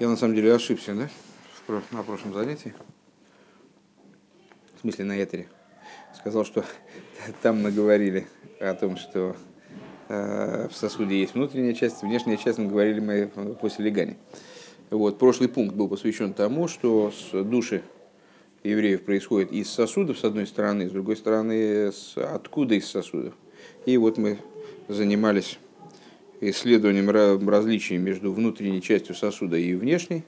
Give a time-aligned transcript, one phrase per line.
[0.00, 1.08] Я на самом деле ошибся, да?
[1.92, 2.74] На прошлом занятии.
[4.76, 5.46] В смысле, на Этере.
[6.16, 6.64] Сказал, что
[7.42, 8.26] там мы говорили
[8.58, 9.36] о том, что
[10.08, 14.16] э, в сосуде есть внутренняя часть, внешняя часть, мы говорили мы после легани.
[14.90, 17.84] Вот, прошлый пункт был посвящен тому, что души
[18.64, 23.34] евреев происходит из сосудов, с одной стороны, с другой стороны, с, откуда из сосудов.
[23.86, 24.38] И вот мы
[24.88, 25.58] занимались
[26.50, 27.10] исследованием
[27.48, 30.24] различий между внутренней частью сосуда и внешней.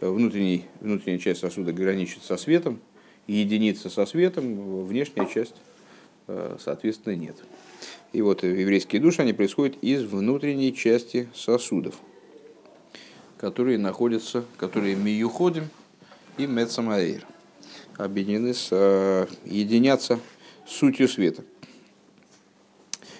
[0.00, 2.80] Внутренний, внутренняя часть сосуда граничит со светом,
[3.26, 5.54] единица со светом, внешняя часть,
[6.26, 7.36] э, соответственно, нет.
[8.12, 11.96] И вот еврейские души, они происходят из внутренней части сосудов,
[13.38, 15.68] которые находятся, которые миюходим
[16.38, 17.26] и мецамаэйр,
[17.96, 20.20] объединены, с, э, единятся
[20.66, 21.42] сутью света.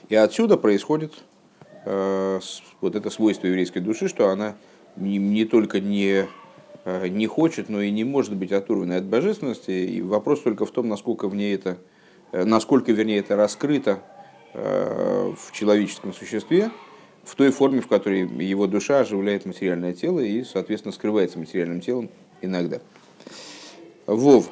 [0.08, 1.20] И отсюда происходит э,
[1.86, 4.56] вот это свойство еврейской души, что она
[4.96, 6.26] не, не только не,
[6.84, 9.70] э, не хочет, но и не может быть оторванной от божественности.
[9.70, 11.78] И вопрос только в том, насколько в ней это,
[12.32, 14.02] э, насколько, вернее, это раскрыто
[14.54, 16.70] э, в человеческом существе,
[17.24, 22.08] в той форме, в которой его душа оживляет материальное тело и, соответственно, скрывается материальным телом
[22.40, 22.80] иногда.
[24.06, 24.50] Вов.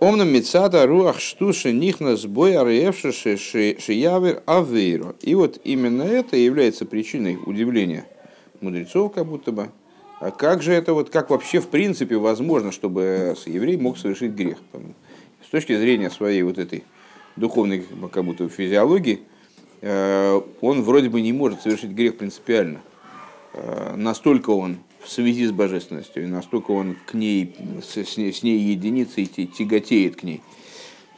[0.00, 5.16] Омном мецада руах штуши нихна сбой аревшиши шиявер авейро.
[5.22, 8.06] И вот именно это является причиной удивления
[8.60, 9.70] мудрецов, как будто бы.
[10.20, 14.58] А как же это, вот как вообще в принципе возможно, чтобы еврей мог совершить грех?
[15.44, 16.84] С точки зрения своей вот этой
[17.34, 19.22] духовной как будто физиологии,
[19.80, 22.80] э, он вроде бы не может совершить грех принципиально.
[23.54, 24.78] Э, настолько он
[25.08, 30.16] в связи с божественностью, и настолько он к ней, с, с ней единица и тяготеет
[30.16, 30.42] к ней.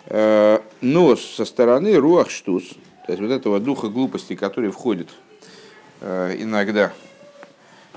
[0.07, 2.69] Э, но со стороны руах штус,
[3.05, 5.09] то есть вот этого духа глупости, который входит
[6.03, 6.93] э, иногда,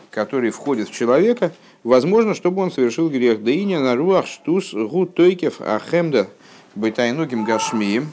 [0.09, 3.43] который входит в человека, возможно, чтобы он совершил грех.
[3.43, 6.27] Да и не на руах штус гу тойкев ахемда
[6.73, 8.11] байтайногим гашмием,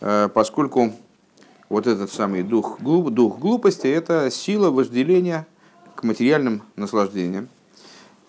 [0.00, 0.92] э, поскольку
[1.68, 5.46] вот этот самый дух, глуп, дух глупости– это сила вожделения
[5.94, 7.48] к материальным наслаждениям.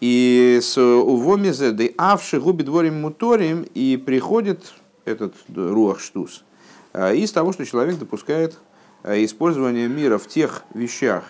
[0.02, 4.74] И с увомизе де авши губи дворим муторим и приходит
[5.06, 6.44] этот руах штус
[6.92, 8.60] а, из того, что человек допускает
[9.04, 11.24] а, использование мира в тех вещах,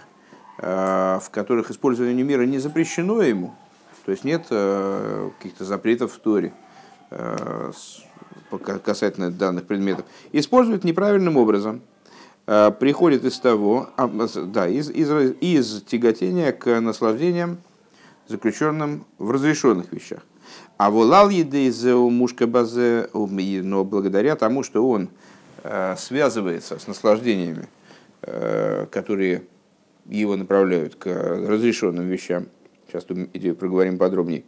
[0.57, 3.53] а, в которых использование мира не запрещено ему,
[4.05, 6.53] то есть нет каких-то запретов в Торе
[8.83, 11.92] касательно данных предметов, использует неправильным образом– Э,
[12.45, 15.09] приходит из того, а, да, из, из,
[15.39, 17.57] из тяготения к наслаждениям,
[18.27, 20.23] заключенным в разрешенных вещах.
[20.77, 21.29] А волал
[21.67, 25.09] из мушка базе, но благодаря тому, что он
[25.63, 27.67] э, связывается с наслаждениями,
[28.21, 29.43] э, которые
[30.05, 32.47] его направляют к разрешенным вещам,
[32.87, 34.43] сейчас идею проговорим подробнее,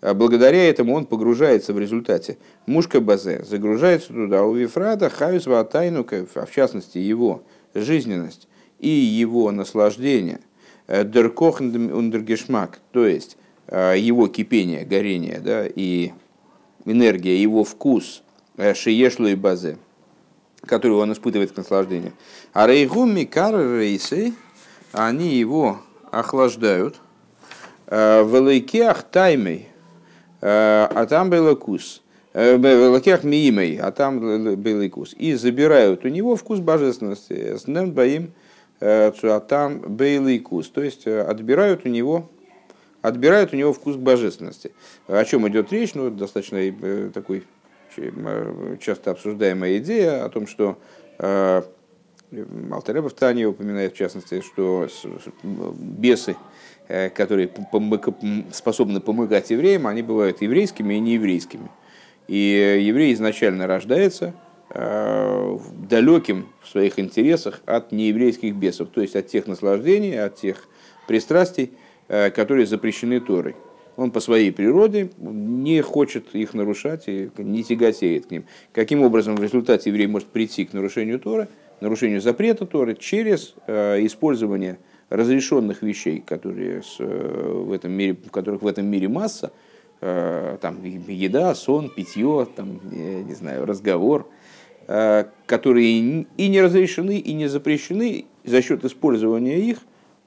[0.00, 2.38] благодаря этому он погружается в результате.
[2.66, 7.42] Мушка базе загружается туда у Вифрада, Хаюс Ватайну, а в частности его
[7.74, 8.48] жизненность
[8.80, 10.40] и его наслаждение,
[10.86, 13.36] э, Деркох ундергешмак, то есть
[13.68, 16.12] э, его кипение, горение да, и
[16.86, 18.22] энергия, его вкус,
[18.56, 19.76] э, шиешлу и базе,
[20.62, 22.12] который он испытывает к наслаждению.
[22.52, 24.32] А рейгуми кар рейсы,
[24.92, 25.80] они его
[26.10, 27.00] охлаждают,
[27.86, 29.69] в лейкеах таймей,
[30.40, 32.02] а там был кус.
[32.32, 32.56] Э,
[32.88, 34.20] лакех миимой, а там
[34.60, 35.14] был кус.
[35.18, 37.56] И забирают у него вкус божественности.
[37.56, 38.32] С боим,
[38.78, 40.68] э, а там был кус.
[40.68, 42.30] То есть отбирают у него
[43.02, 44.72] отбирают у него вкус к божественности.
[45.08, 45.94] О чем идет речь?
[45.94, 46.60] Ну, достаточно
[47.10, 47.44] такой
[48.78, 50.76] часто обсуждаемая идея о том, что
[51.18, 54.86] Алтареба в Тане упоминает в частности, что
[55.42, 56.36] бесы, Э,
[57.14, 57.50] которые
[58.52, 61.70] способны помогать евреям, они бывают еврейскими и нееврейскими.
[62.30, 64.34] И еврей изначально рождается
[64.72, 65.58] э,
[65.88, 70.68] далеким в своих интересах от нееврейских бесов, то есть от тех наслаждений, от тех
[71.08, 71.72] пристрастий,
[72.06, 73.56] э, которые запрещены Торой.
[73.96, 78.44] Он по своей природе не хочет их нарушать и не тяготеет к ним.
[78.72, 81.48] Каким образом в результате еврей может прийти к нарушению Торы,
[81.80, 84.78] нарушению запрета Торы через использование
[85.10, 89.52] разрешенных вещей, которые с, э, в этом мире, которых в этом мире масса,
[90.00, 94.28] э, там еда, сон, питье, там, не знаю, разговор,
[94.86, 99.78] э, которые и не разрешены, и не запрещены за счет использования их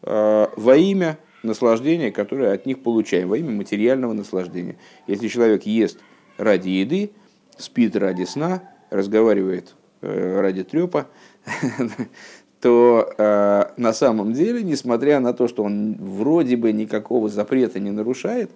[0.05, 4.75] во имя наслаждения, которое от них получаем, во имя материального наслаждения.
[5.07, 5.99] Если человек ест
[6.37, 7.11] ради еды,
[7.57, 11.07] спит ради сна, разговаривает ради трепа,
[12.63, 17.91] то э, на самом деле, несмотря на то, что он вроде бы никакого запрета не
[17.91, 18.51] нарушает,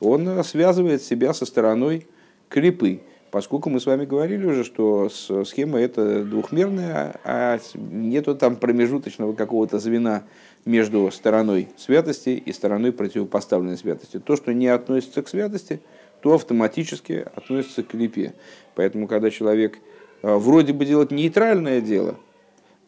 [0.00, 2.08] он связывает себя со стороной
[2.48, 3.02] клипы.
[3.30, 9.78] Поскольку мы с вами говорили уже, что схема это двухмерная, а нету там промежуточного какого-то
[9.78, 10.24] звена
[10.64, 14.18] между стороной святости и стороной противопоставленной святости.
[14.18, 15.80] То, что не относится к святости,
[16.20, 18.34] то автоматически относится к клипе.
[18.74, 19.78] Поэтому, когда человек
[20.22, 22.16] э, вроде бы делает нейтральное дело,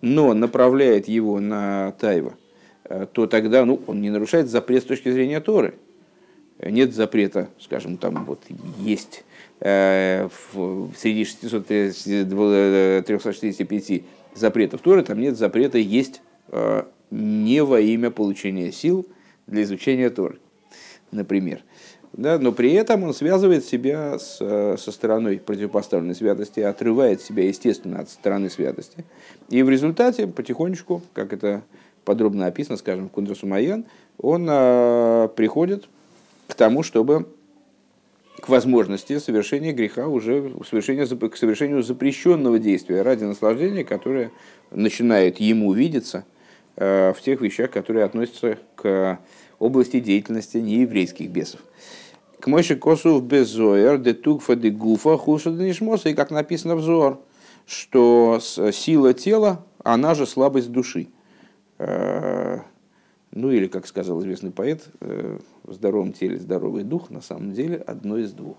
[0.04, 2.34] но направляет его на тайва,
[2.84, 5.74] э, то тогда ну, он не нарушает запрет с точки зрения Торы.
[6.60, 8.40] Нет запрета, скажем, там вот
[8.78, 9.24] есть
[9.60, 10.28] Э,
[10.98, 14.02] среди 365 э,
[14.34, 19.06] запретов Торы, там нет запрета есть э, не во имя получения сил
[19.46, 20.38] для изучения Торы,
[21.12, 21.62] например.
[22.16, 28.00] Да, но при этом он связывает себя с, со стороной противопоставленной святости, отрывает себя, естественно,
[28.00, 29.04] от стороны святости.
[29.48, 31.62] И в результате потихонечку, как это
[32.04, 33.84] подробно описано, скажем, в Кундрасу Майян,
[34.18, 35.88] он а, приходит
[36.46, 37.26] к тому, чтобы
[38.40, 44.30] к возможности совершения греха уже совершения, к совершению запрещенного действия ради наслаждения, которое
[44.70, 46.24] начинает ему видеться
[46.76, 49.18] э, в тех вещах, которые относятся к
[49.58, 51.60] области деятельности нееврейских бесов.
[52.44, 56.76] К Мойше Косу в Безоер, де Тугфа де Гуфа, Хуша де Нишмоса, и как написано
[56.76, 57.18] в
[57.64, 58.38] что
[58.70, 61.08] сила тела, она же слабость души.
[61.78, 62.58] Э,
[63.30, 67.76] ну или, как сказал известный поэт, э, в здоровом теле здоровый дух, на самом деле
[67.76, 68.58] одно из двух.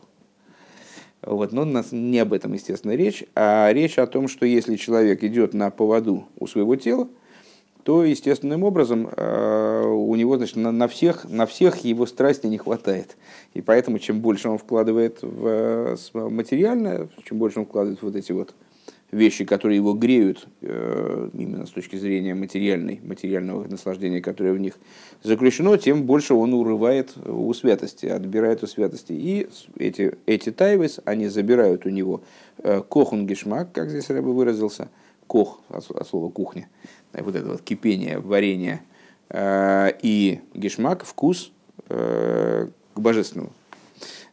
[1.22, 4.78] Вот, но у нас не об этом, естественно, речь, а речь о том, что если
[4.78, 7.08] человек идет на поводу у своего тела,
[7.86, 13.16] то естественным образом э, у него значит, на, всех, на всех его страсти не хватает.
[13.54, 18.32] И поэтому чем больше он вкладывает в материальное, чем больше он вкладывает в вот эти
[18.32, 18.56] вот
[19.12, 24.80] вещи, которые его греют э, именно с точки зрения материальной, материального наслаждения, которое в них
[25.22, 29.14] заключено, тем больше он урывает у святости, отбирает у святости.
[29.14, 29.48] И
[29.78, 32.22] эти, эти тайвес, они забирают у него
[32.58, 34.90] э, кохун гешмак, как здесь Рэбе выразился,
[35.28, 36.68] кох от слова кухня,
[37.24, 38.82] вот это вот кипение, варенье,
[39.30, 41.52] э, и гешмак, вкус
[41.88, 43.52] к божественному.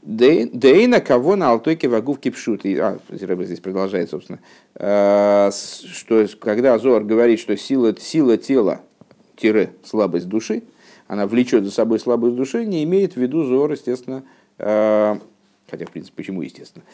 [0.03, 2.63] Дейна кого на алтойке вагу в кипшут.
[2.65, 4.41] А, здесь продолжает, собственно.
[4.75, 8.81] Э, что когда Зор говорит, что сила, сила тела,
[9.37, 10.65] тире, слабость души,
[11.07, 14.25] она влечет за собой слабость души, не имеет в виду Зор, естественно,
[14.59, 15.17] э,
[15.71, 16.85] хотя, в принципе, почему естественно,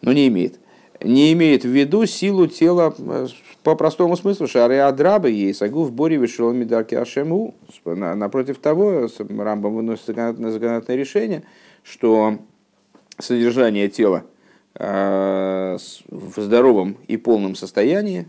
[0.00, 0.58] но не имеет.
[1.02, 3.26] Не имеет в виду силу тела э,
[3.62, 7.54] по простому смыслу, шары адрабы ей сагу в боре вышел медарки ашему.
[7.84, 11.42] Напротив того, Рамбам выносит законодательное решение–
[11.86, 12.38] что
[13.18, 14.24] содержание тела
[14.74, 15.78] э,
[16.08, 18.26] в здоровом и полном состоянии,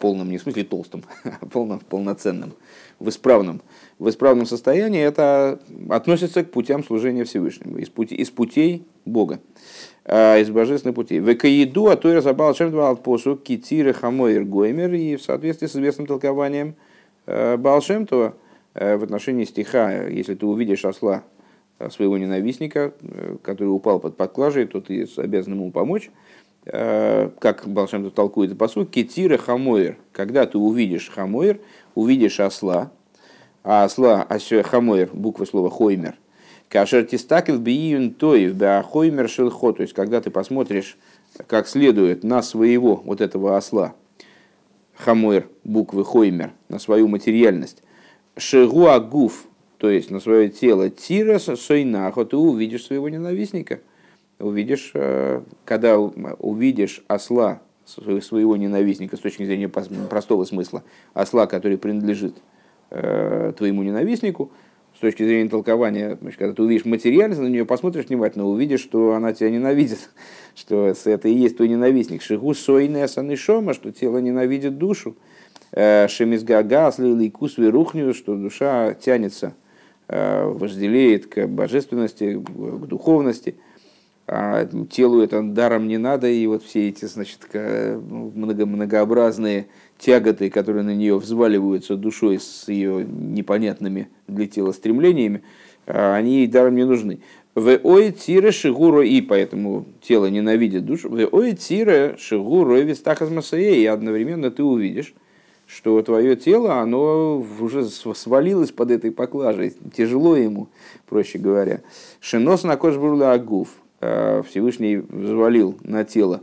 [0.00, 2.54] полном не в смысле толстом, а полном, полноценном,
[2.98, 3.60] в исправном,
[3.98, 5.60] в исправном состоянии, это
[5.90, 11.18] относится к путям служения Всевышнему, из, пути, из путей Бога, э, из божественных путей.
[11.18, 15.74] В Экаиду, а то и разобрал Шемдвал посу Китира Хамоир Гоймер, и в соответствии с
[15.74, 16.76] известным толкованием
[17.26, 18.34] э, Балшемтова
[18.74, 21.24] в отношении стиха, если ты увидишь осла
[21.78, 26.10] Э, своего ненавистника, э, который упал под подклажей, то ты обязан ему помочь.
[26.64, 29.98] Э, как Балшем толкует по сути, кетира хамоир.
[30.12, 31.60] Когда ты увидишь хамоир,
[31.94, 32.90] увидишь осла,
[33.62, 36.16] а осла, а хамоир, буква слова хоймер,
[36.68, 40.96] кашер тистакил биюн тоев, бя хоймер шелхо, то есть когда ты посмотришь
[41.46, 43.94] как следует на своего вот этого осла,
[44.96, 47.82] хамоир, буквы хоймер, на свою материальность,
[48.36, 49.46] шегуагуф,
[49.78, 53.80] то есть на свое тело тира сойнахо, ты увидишь своего ненавистника.
[54.38, 60.82] Увидишь, э, когда увидишь осла своего ненавистника с точки зрения простого смысла,
[61.14, 62.34] осла, который принадлежит
[62.90, 64.50] э, твоему ненавистнику,
[64.96, 69.12] с точки зрения толкования, значит, когда ты увидишь материальность, на нее посмотришь внимательно, увидишь, что
[69.12, 70.10] она тебя ненавидит,
[70.54, 72.22] что это и есть твой ненавистник.
[72.22, 75.16] Шигу сойная санышома, что тело ненавидит душу.
[75.72, 79.54] Э, Шемизгага, слили кусви рухню, что душа тянется
[80.08, 83.56] Э, вожделеет к божественности, к духовности,
[84.28, 89.66] а телу это даром не надо, и вот все эти значит, много, многообразные
[89.98, 95.42] тяготы, которые на нее взваливаются душой с ее непонятными для тела стремлениями,
[95.86, 97.20] а они ей даром не нужны.
[97.54, 101.08] В ой тире шигуро и поэтому тело ненавидит душу.
[101.08, 105.14] В ой тире шигуро и вистахас и одновременно ты увидишь,
[105.66, 110.68] что твое тело, оно уже свалилось под этой поклажей, тяжело ему,
[111.08, 111.80] проще говоря.
[112.20, 116.42] Шинос на кожбурла агуф, э, Всевышний взвалил на тело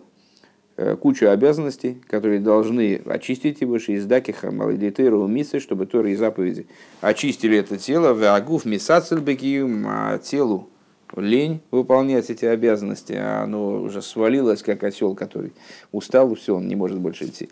[0.99, 6.67] кучу обязанностей, которые должны очистить его, шиздаки хамалидитыру мисы, чтобы Торы и заповеди
[7.01, 10.69] очистили это тело, в агуф мисацельбекиум, а телу
[11.15, 15.53] лень выполнять эти обязанности, а оно уже свалилось, как осел, который
[15.91, 17.49] устал, все, он не может больше идти.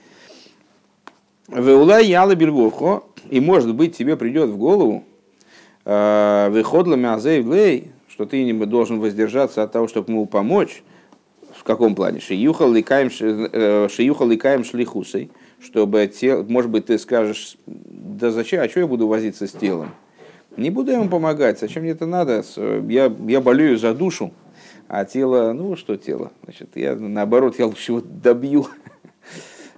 [1.47, 5.03] Веулай яла бельвовхо, и может быть тебе придет в голову,
[5.85, 10.83] э, выходла мязей что ты должен воздержаться от того, чтобы ему помочь,
[11.61, 12.19] в каком плане?
[12.19, 18.67] Шиюхал ликаем, э, шиюхал ликаем шлихусой, чтобы те, может быть, ты скажешь, да зачем, а
[18.67, 19.91] что я буду возиться с телом?
[20.57, 22.43] Не буду ему помогать, зачем мне это надо?
[22.89, 24.33] Я, я болею за душу,
[24.87, 26.31] а тело, ну что тело?
[26.45, 28.67] Значит, я наоборот, я лучше его добью.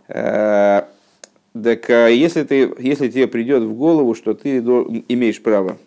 [0.10, 0.84] Э,
[1.54, 5.78] так а если, ты, если тебе придет в голову, что ты имеешь право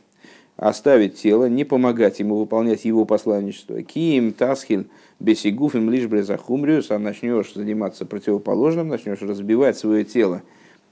[0.56, 4.86] оставить тело, не помогать ему выполнять его посланничество, киим тасхин
[5.20, 10.42] бесигуфим лишь брезахумриус, а начнешь заниматься противоположным, начнешь разбивать свое тело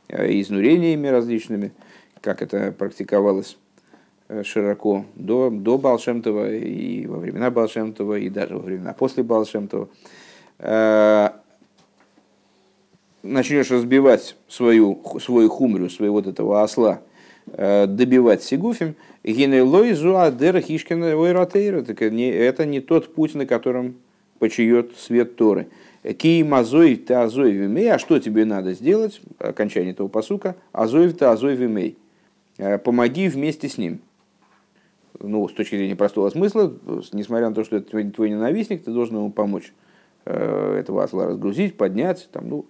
[0.08, 1.72] э, изнурениями различными,
[2.20, 3.56] как это практиковалось
[4.26, 9.90] Э, широко до, до Балшемтова и во времена Балшемтова, и даже во времена после Балшемтова,
[10.60, 11.28] э,
[13.22, 17.00] начнешь разбивать свою, свою хумрю, своего вот этого осла,
[17.46, 21.14] добивать Сигуфим, генелой зуадер хишкина
[22.30, 23.96] это не тот путь, на котором
[24.44, 25.68] почиет свет Торы.
[26.18, 29.22] Ки мазой та азой вимей, а что тебе надо сделать?
[29.38, 30.54] Окончание этого посука.
[30.70, 31.96] Азой та азой вимей.
[32.84, 34.00] Помоги вместе с ним
[35.18, 36.74] ну, с точки зрения простого смысла,
[37.12, 39.72] несмотря на то, что это твой, ненавистник, ты должен ему помочь
[40.26, 42.66] э, этого осла разгрузить, поднять, там, ну,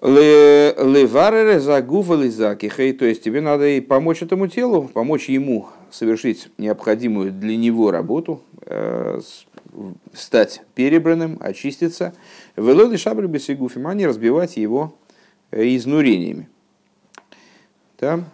[0.00, 7.32] Леварере загуфали закихей, то есть тебе надо и помочь этому телу, помочь ему совершить необходимую
[7.32, 8.55] для него работу, э,
[10.12, 12.14] стать перебранным, очиститься.
[12.56, 14.96] Велоды шабры бесигуфим, а не разбивать его
[15.50, 16.48] э, изнурениями.
[17.98, 18.24] Да?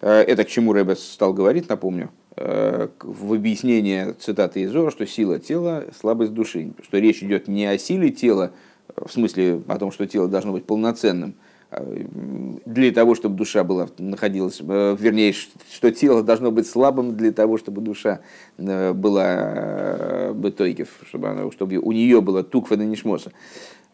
[0.00, 5.06] Э, это к чему Рэбе стал говорить, напомню, э, в объяснении цитаты из Зора, что
[5.06, 6.72] сила тела– слабость души.
[6.82, 8.52] Что речь идет не о силе тела,
[8.96, 11.34] в смысле о том, что тело должно быть полноценным,
[11.70, 17.58] для того, чтобы душа была, находилась, э, вернее, что тело должно быть слабым для того,
[17.58, 18.20] чтобы душа
[18.56, 23.32] была бытойкив, чтобы, она, чтобы у нее было туква на нишмоса.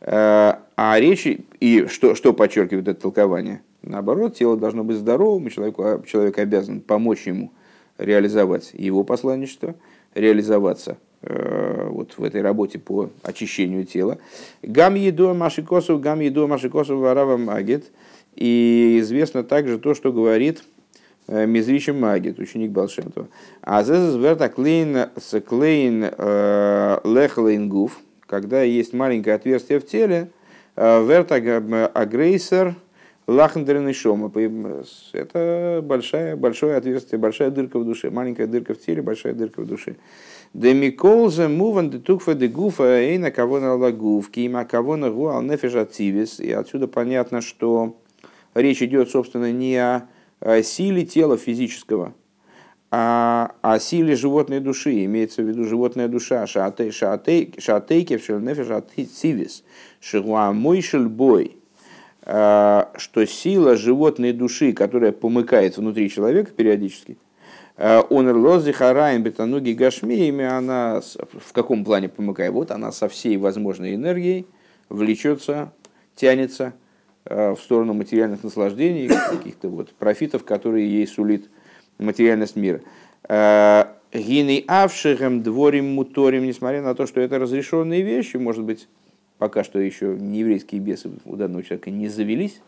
[0.01, 1.27] А речь,
[1.61, 6.39] и что, что подчеркивает это толкование– Наоборот, тело должно быть здоровым, и человек, а, человек
[6.39, 7.53] обязан помочь ему
[7.99, 9.75] реализовать его посланничество,
[10.15, 14.19] реализоваться э, вот в этой работе по очищению тела.
[14.63, 17.87] Гам еду машикосов, гам еду машикосов варава магит.
[18.35, 20.65] И известно также то, что говорит
[21.29, 23.29] э, Мизричем Магит, ученик Балшемтова.
[23.63, 25.09] А зезес верта клейн
[25.47, 30.31] клейн э, лехлейн гуф, когда есть маленькое отверстие в теле,
[30.77, 31.37] э, верта
[31.95, 32.75] агрейсер
[33.27, 34.31] Лахндерный шома.
[35.13, 38.11] Это большая, большое отверстие, большая дырка в душе.
[38.11, 39.97] Маленькая дырка в теле, большая дырка в душе.
[40.55, 45.75] Демиколзе муван де тукфа де гуфа эйна кого на лагув, кима кого на гуал нефиш.
[46.41, 47.97] И отсюда понятно, что
[48.55, 52.15] речь идет, собственно, не о силе тела физического,
[52.91, 59.65] а о силе животной души, имеется в виду животная душа, шатей, шатей, шатейки, нефиш ативис,
[60.01, 61.57] шигуа мой бой,
[62.27, 67.19] Э, что сила животной души, которая помыкает внутри человека периодически,
[67.77, 72.53] э, он лози хараем бетануги гашмиями, она в каком плане помыкает?
[72.53, 74.47] Вот она со всей возможной энергией
[74.89, 75.73] влечется,
[76.15, 76.75] тянется
[77.25, 81.49] э, в сторону материальных наслаждений, каких-то вот профитов, которые ей сулит
[81.99, 82.81] материальность мира.
[84.13, 88.87] Гины авшихем дворим муторим, несмотря на то, что это разрешенные вещи, может быть,
[89.39, 92.61] пока что еще не еврейские бесы у данного человека не завелись.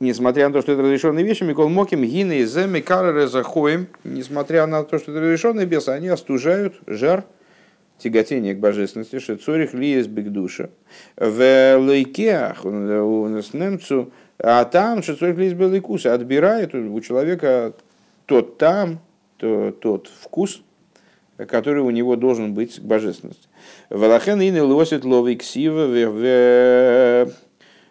[0.00, 4.66] Несмотря на то, что это разрешенные вещи, Микол Моким, Гины и Земи, Кареры заходим, несмотря
[4.66, 7.24] на то, что это разрешенные бесы, они остужают жар,
[7.98, 10.70] тяготение к божественности, шецорих лиес бигдуша,
[11.16, 17.74] в лейкеах, у нас немцу, а там шецорих лиес беликуса, отбирает у человека
[18.26, 19.00] тот там,
[19.36, 20.62] то, тот вкус,
[21.36, 23.48] который у него должен быть к божественности.
[23.90, 27.28] Валахен ины лосит ловый ксива в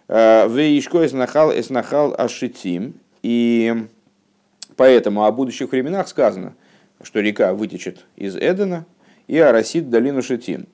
[0.10, 2.96] Ишко эснахал эснахал ашитим.
[3.24, 3.88] И
[4.76, 6.56] поэтому о будущих временах сказано,
[7.02, 8.86] что река вытечет из Эдена
[9.28, 10.68] и оросит долину Шитим.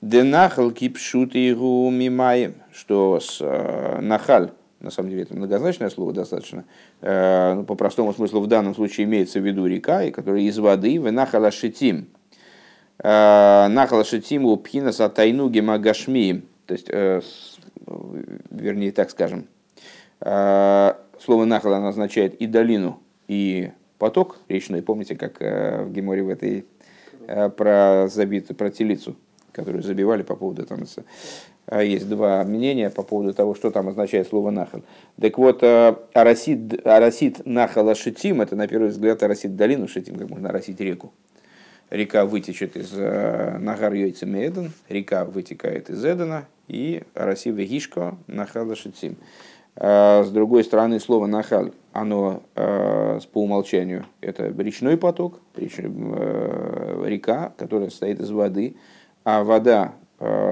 [0.00, 6.64] Денахал кипшут игу мимаем, что с э, нахаль, на самом деле это многозначное слово достаточно,
[7.00, 10.96] э, ну, по простому смыслу в данном случае имеется в виду река, которая из воды,
[10.98, 12.08] венахала шитим,
[12.98, 16.42] Нахала шитиму пхинаса тайну гемагашми.
[16.66, 16.88] То есть,
[18.50, 19.46] вернее, так скажем,
[20.20, 24.82] слово нахал означает и долину, и поток речной.
[24.82, 26.66] Помните, как в Геморе в этой
[27.56, 29.16] про забитую, про телицу,
[29.52, 30.84] которую забивали по поводу там,
[31.82, 34.82] есть два мнения по поводу того, что там означает слово нахал.
[35.20, 40.30] Так вот, э, арасид, арасид нахала шитим, это на первый взгляд арасид долину шитим, как
[40.30, 41.12] можно оросить реку.
[41.90, 48.74] Река вытечет из э, Нагар Йойцем Эден, река вытекает из Эдена, и Араси Вегишко Нахала
[48.76, 49.16] Шитим.
[49.76, 57.90] А с другой стороны, слово нахал, оно э, по умолчанию это речной поток, река, которая
[57.90, 58.76] состоит из воды,
[59.24, 59.92] а вода,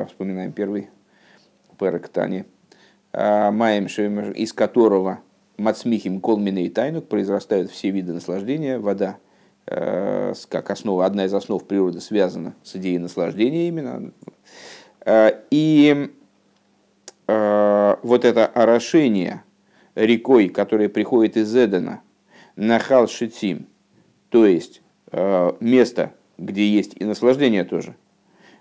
[0.09, 0.91] вспоминаем первый
[1.79, 2.47] Перектане,
[3.13, 5.21] а, Маем, из которого
[5.57, 9.19] Мацмихим Колмины и Тайнук произрастают все виды наслаждения, вода
[9.67, 14.13] а, как основа, одна из основ природы связана с идеей наслаждения именно.
[15.05, 16.11] А, и
[17.27, 19.43] вот это орошение
[19.95, 22.03] рекой, которая приходит из Эдена,
[22.55, 23.67] Нахал Шитим,
[24.29, 24.83] то есть
[25.61, 27.97] место, где есть и наслаждение тоже–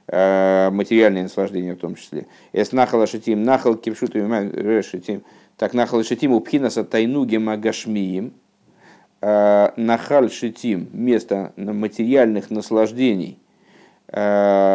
[0.05, 2.27] Э, материальное наслаждение в том числе.
[2.51, 4.19] Эс нахал шитим, нахал кипшуту
[4.83, 5.23] шитим,
[5.55, 8.33] так нахал шитим у пхинаса тайнуги магашмиим,
[9.21, 13.39] э, нахал шитим, место материальных наслаждений,
[14.09, 14.72] э,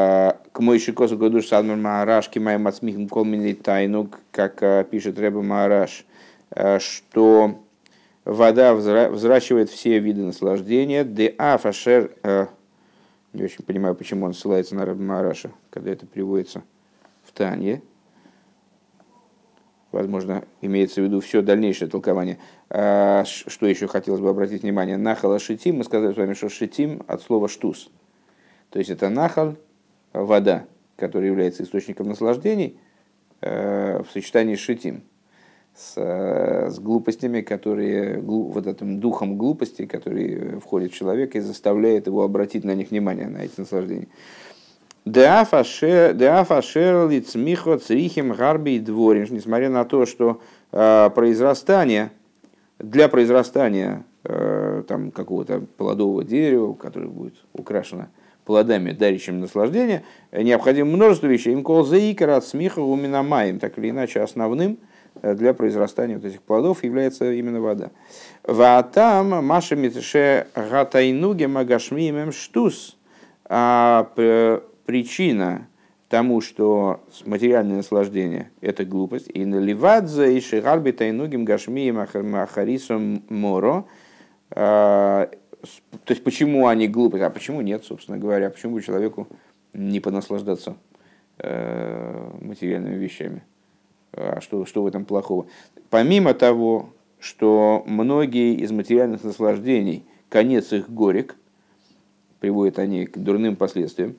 [0.59, 6.05] к мой шикосу году садмар маараш, кимай мацмихим колмини тайнуг, как пишет Рэба Маараш,
[6.81, 7.61] что
[8.25, 12.11] вода взращивает все виды наслаждения, де афашер,
[13.33, 16.65] не очень понимаю, почему он ссылается на Раби Мараша, когда это приводится
[17.23, 17.81] в Тане.
[19.93, 22.39] Возможно, имеется в виду все дальнейшее толкование.
[22.69, 24.97] А, что еще хотелось бы обратить внимание?
[24.97, 25.77] Нахал шитим.
[25.77, 27.91] Мы сказали с вами, что шитим от слова штус.
[28.71, 29.57] То есть это нахал,
[30.13, 32.79] вода, которая является источником наслаждений,
[33.41, 35.03] э, в сочетании с шитим
[35.79, 42.09] с, э, с глупостями, которые, вот этим духом глупости, который входит в человека и заставляет
[42.09, 44.09] его обратить на них внимание, на эти наслаждения.
[45.05, 49.27] Деафа шерли цмихо црихим гарби и дворим.
[49.31, 50.41] Несмотря на то, что
[50.73, 52.11] э, произрастание,
[52.79, 58.09] для произрастания э, там, какого-то плодового дерева, которое будет украшено
[58.49, 61.53] плодами, дарящими наслаждение, необходимо множество вещей.
[61.53, 64.79] Им кол заикара от смеха уминамаем, так или иначе основным–
[65.23, 67.91] Э, для произрастания вот этих плодов является именно вода.
[68.45, 72.97] Ватам маша митше гатайнуге магашмимем штус.
[73.51, 74.11] А
[74.85, 75.69] причина
[76.09, 79.31] тому, что материальное наслаждение– это глупость.
[79.33, 83.85] И наливадзе и шигарби тайнугим гашмием ахарисом моро.
[85.63, 85.67] А,
[86.05, 89.29] то есть, почему они глупые, а почему нет, собственно говоря, почему человеку
[89.73, 90.77] не понаслаждаться
[91.39, 93.43] э, материальными вещами?
[94.13, 95.47] А что, что в этом плохого?
[95.91, 96.91] Помимо того,
[97.21, 101.37] что многие из материальных наслаждений, конец их горек,
[102.41, 104.17] приводят они к дурным последствиям.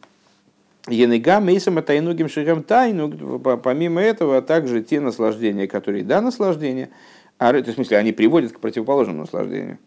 [0.88, 3.40] Енега мейсам тайнугим шигам тайну.
[3.40, 6.90] Помимо этого, также те наслаждения, которые да, наслаждения,
[7.38, 9.78] а, то есть, в смысле, они приводят к противоположному наслаждению.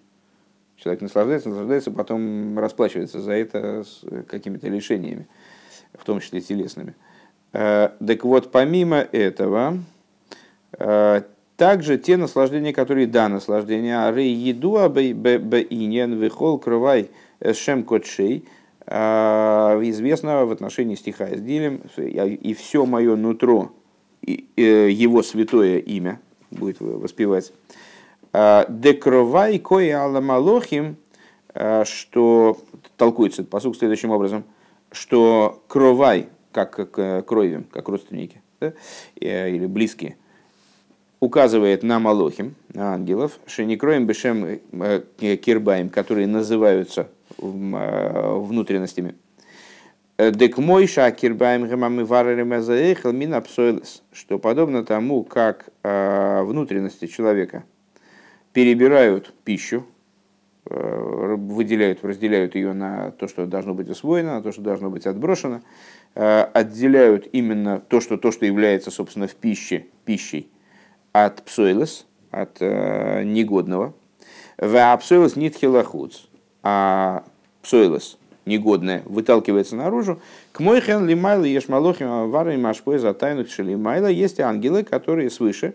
[0.83, 5.29] Человек наслаждается, наслаждается, потом расплачивается за это с какими-то лишениями,
[5.95, 6.95] в том числе телесными.
[7.53, 9.79] Э, так вот, помимо этого,
[10.79, 11.23] Э,
[11.57, 17.11] также те наслаждения, которые да, наслаждения, ары еду иньян вихол крывай
[17.53, 18.45] шем котшей,
[18.87, 18.95] э,
[19.85, 23.71] известно в отношении стиха с Дилем, и все мое нутро,
[24.27, 24.33] э,
[24.91, 27.53] его святое имя будет воспевать.
[28.33, 30.97] Декровай кое аламалохим,
[31.85, 32.57] что
[32.97, 34.45] толкуется посук следующим образом,
[34.91, 38.73] что кровай, как крови, как родственники да,
[39.17, 40.17] или близкие,
[41.23, 45.03] указывает на Малохим, на ангелов, шеникроем бешем э,
[45.37, 47.07] кирбаем, которые называются
[47.39, 49.15] э, внутренностями.
[50.19, 52.49] Дек мой шакирбаем гемамы варерем
[53.17, 57.63] мина псойлес, что подобно тому, как э, внутренности человека
[58.53, 59.87] перебирают пищу,
[60.65, 65.61] выделяют, разделяют ее на то, что должно быть усвоено, на то, что должно быть отброшено,
[66.15, 70.51] отделяют именно то, что, то, что является, собственно, в пище, пищей,
[71.13, 73.95] от псойлес, от э, негодного.
[74.57, 76.23] В псойлес нит хилахуц,
[76.63, 77.25] а
[77.63, 80.21] псойлес негодное выталкивается наружу.
[80.53, 84.07] К мой хен лимайла ешмалохим вары машпой за тайну шелимайла.
[84.07, 85.75] Есть ангелы, которые свыше,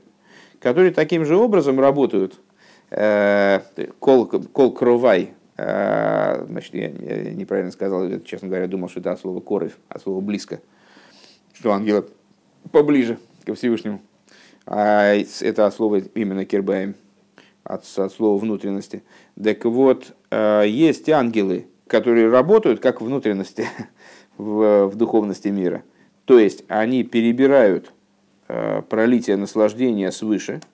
[0.59, 2.39] которые таким же образом работают.
[2.89, 3.61] Э,
[3.99, 9.71] кол, кол кровай, Значит, я неправильно сказал, честно говоря, думал, что это от слова коров,
[9.89, 10.59] от слова близко,
[11.53, 12.05] что ангелы
[12.71, 13.99] поближе ко Всевышнему.
[14.67, 16.93] А это от слова именно кирбаем,
[17.63, 19.01] от, от слова внутренности.
[19.43, 23.65] Так вот, есть ангелы, которые работают как внутренности
[24.37, 25.81] в, в духовности мира.
[26.25, 27.93] То есть они перебирают
[28.45, 30.61] пролитие наслаждения свыше–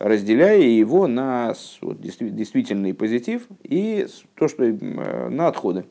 [0.00, 5.84] разделяя его на вот, действительный позитив и то, что э, на отходы,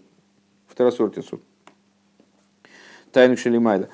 [0.68, 1.40] второсортицу.
[3.12, 3.90] Тайну Шелимайда.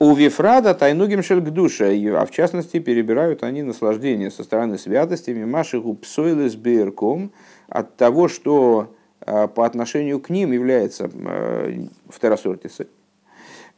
[0.00, 6.56] У Вифрада тайнугим шельгдуша, а в частности перебирают они наслаждение со стороны святости, мимашиху псойлес
[6.56, 7.32] бирком,
[7.68, 12.88] от того, что э, по отношению к ним является э, второсортицей.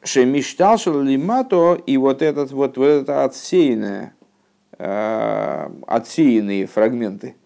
[0.05, 4.14] Шемиштал лимато, и вот, этот, вот, вот это отсеянное
[4.83, 7.37] отсеянные фрагменты,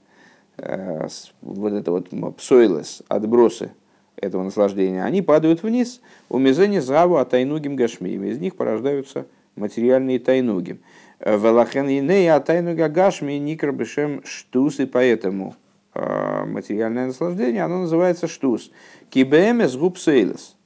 [0.57, 1.07] э,
[1.43, 3.73] вот это вот псойлес, отбросы
[4.17, 10.19] этого наслаждения, они падают вниз, у мезени заву а тайнугим гашмием, из них порождаются материальные
[10.19, 10.81] тайнуги.
[11.21, 15.57] Велахен иней а тайнуга гашми никрабешем штус, и поэтому
[15.95, 18.71] э, материальное наслаждение, оно называется штус.
[19.11, 20.57] Кибемес губсейлес.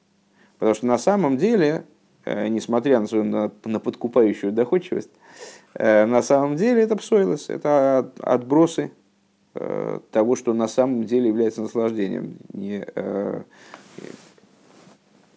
[0.58, 1.84] Потому что на самом деле,
[2.26, 8.90] несмотря на свою на, на подкупающую доходчивость, Э, на самом деле это псойлес, это отбросы
[9.54, 12.38] э, того, что на самом деле является наслаждением.
[12.52, 13.42] Не, э,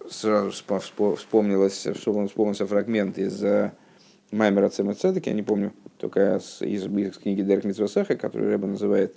[0.10, 3.44] сразу вспомнилось, вспомнился фрагмент из
[4.32, 9.16] Маймера Цемецедек, я не помню, только из, из книги Дерек Митсвасаха, которую Рэба называет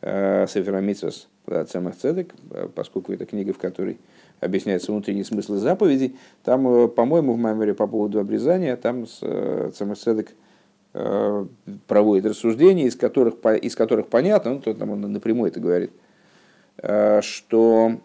[0.00, 1.28] Сефера Митсвас
[1.68, 2.34] Цемах Цедек,
[2.74, 4.00] поскольку это книга, в которой
[4.40, 6.16] объясняется внутренний смысл заповедей.
[6.42, 10.51] Там, по-моему, в Маймере по поводу обрезания, там Цемах Цедек Э,
[10.92, 15.90] проводит рассуждения, из которых, из которых понятно, ну, то там он напрямую это говорит,
[16.76, 17.98] э, что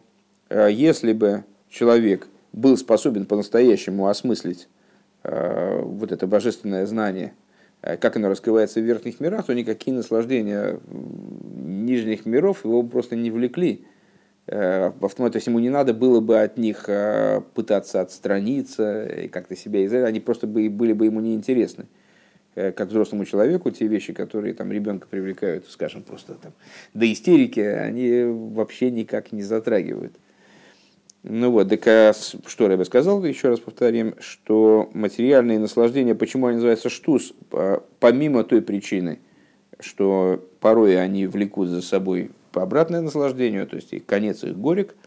[0.50, 4.68] э, если бы человек был способен по-настоящему осмыслить
[5.24, 7.34] вот это божественное знание,
[7.82, 13.86] как оно раскрывается в верхних мирах, то никакие наслаждения нижних миров его просто не влекли.
[14.46, 16.90] В автомате, то ему не надо было бы от них
[17.54, 21.88] пытаться отстраниться и как-то себя изолировать, они просто были бы ему неинтересны.
[22.58, 26.54] Э, как взрослому человеку, те вещи, которые там ребенка привлекают, скажем, просто там,
[26.96, 30.14] до истерики, они вообще никак не затрагивают.
[31.22, 32.14] Ну вот, так а
[32.48, 37.32] что бы сказал, еще раз повторим, что материальные наслаждения, почему они называются штус,
[38.00, 39.20] помимо той причины,
[39.80, 44.96] что порой они влекут за собой по обратное наслаждению, то есть и конец их горек–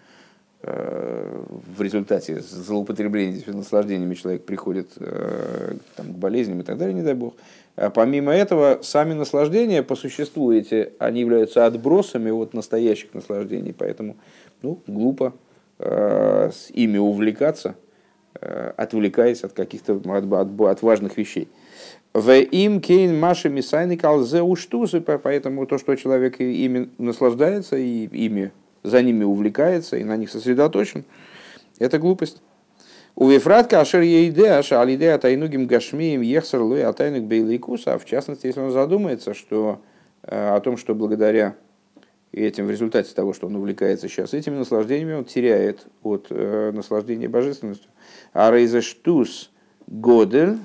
[0.63, 7.15] в результате злоупотребления наслаждениями человек приходит э, там, к болезням и так далее, не дай
[7.15, 7.35] бог.
[7.77, 14.17] А помимо этого, сами наслаждения по существу эти, они являются отбросами от настоящих наслаждений, поэтому
[14.61, 15.33] ну, глупо
[15.79, 17.77] э, с ими увлекаться,
[18.39, 21.49] э, отвлекаясь от каких-то от, от, от важных вещей.
[22.13, 28.51] В им кейн маши мисайны калзе уштузы, поэтому то, что человек ими наслаждается и ими
[28.83, 31.05] за ними увлекается и на них сосредоточен,
[31.79, 32.41] это глупость.
[33.17, 38.61] У Вифратка Ашер Ейдеаша Алидея Тайнугим Гашмием Ехсер Луи Атайнук Бейлейкуса, а в частности, если
[38.61, 39.81] он задумается, что
[40.23, 41.55] э, о том, что благодаря
[42.33, 47.29] этим, в результате того, что он увлекается сейчас этими наслаждениями, он теряет от э, наслаждения
[47.29, 47.91] божественностью.
[48.33, 49.51] А Рейзештус
[49.87, 50.59] Годель,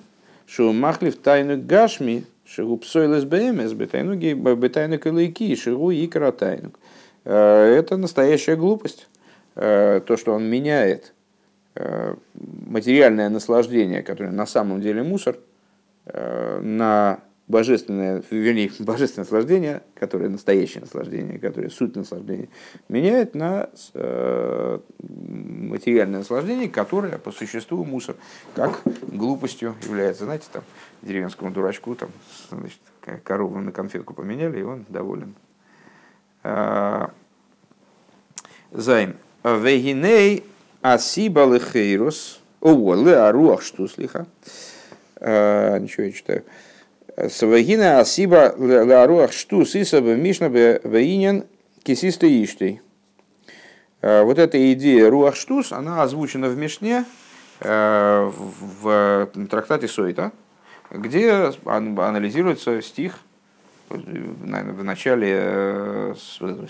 [0.46, 6.80] что Махлив Тайнук Гашми, Шигу Псойлес Бемес, Бетайнуги Бетайнук Илайки, Шигу Икра Тайнук.
[7.26, 9.08] Э, это настоящая глупость.
[9.56, 11.14] Э, то, что он меняет
[11.76, 15.38] э, материальное наслаждение, которое на самом деле мусор,
[16.62, 22.50] на божественное, вернее, божественное наслаждение, которое настоящее наслаждение, которое суть наслаждения,
[22.90, 23.72] меняет на
[25.00, 28.18] материальное наслаждение, которое по существу мусор,
[28.54, 30.26] как глупостью является.
[30.26, 30.64] Знаете, там
[31.02, 32.10] деревенскому дурачку там,
[32.52, 32.80] значит,
[33.24, 35.34] корову на конфетку поменяли, и он доволен.
[38.72, 39.18] Займ.
[39.44, 40.44] Вегиней
[40.82, 42.40] асиба лехейрус.
[42.62, 44.28] О, леаруах что слиха.
[45.20, 46.44] Ничего я читаю.
[47.30, 51.46] Свагина асиба леаруах шту сисаба мишна вейнен
[51.84, 52.82] кисисты иштей.
[54.02, 57.06] Вот эта идея руах штус, она озвучена в Мишне
[57.60, 60.32] в трактате Сойта,
[60.92, 63.20] где анализируется стих
[63.90, 66.14] наверное, в начале э,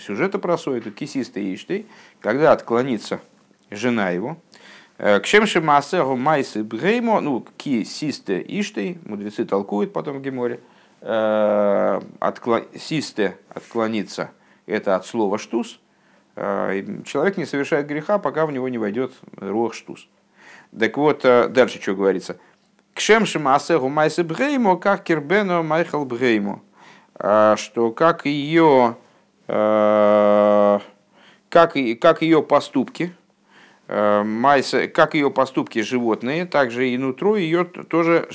[0.00, 1.86] сюжета про Сойду, кисиста Иштей,
[2.20, 3.20] когда отклонится
[3.70, 4.36] жена его,
[4.98, 10.60] э, к шемши маасеру майсы бгеймо, ну, кисисте Иштей, мудрецы толкуют потом в Геморе,
[11.00, 12.62] э, откло...
[13.54, 14.30] отклониться,
[14.66, 15.80] это от слова штус,
[16.36, 20.06] Человек не совершает греха, пока в него не войдет рух штус.
[20.78, 22.36] Так вот, дальше что говорится.
[22.92, 26.60] Кшем шимасе гумайсе бгеймо, как кирбено майхал бгеймо.
[27.18, 28.96] Что как ее,
[29.46, 30.16] как,
[31.48, 33.14] как ее поступки,
[33.88, 38.28] майса, как ее поступки животные, также и нутро ее тоже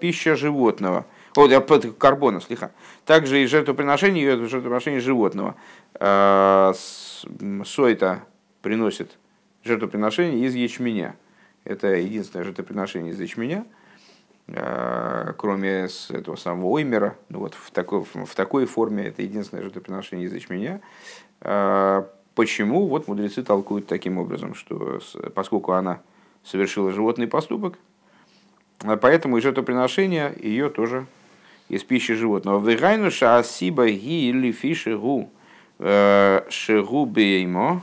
[0.00, 1.04] пища животного–
[1.36, 2.70] о, карбона, слегка.
[3.04, 5.54] Также и жертвоприношение, ее жертвоприношение животного.
[5.94, 6.72] А,
[7.64, 8.24] сойта
[8.62, 9.18] приносит
[9.64, 11.16] жертвоприношение из ячменя.
[11.64, 13.66] Это единственное жертвоприношение из ячменя, а,
[14.46, 17.16] кроме этого самого оймера.
[17.28, 20.80] Ну вот в такой, в такой форме это единственное жертвоприношение из ячменя.
[21.40, 22.86] А, почему?
[22.86, 25.00] Вот мудрецы толкуют таким образом, что
[25.34, 26.00] поскольку она
[26.44, 27.76] совершила животный поступок,
[28.78, 31.06] поэтому и жертвоприношение ее тоже
[31.68, 32.64] из пищи животного.
[32.64, 35.30] Вегайну шаасиба ги или фиши гу
[35.78, 37.82] э, шигу беймо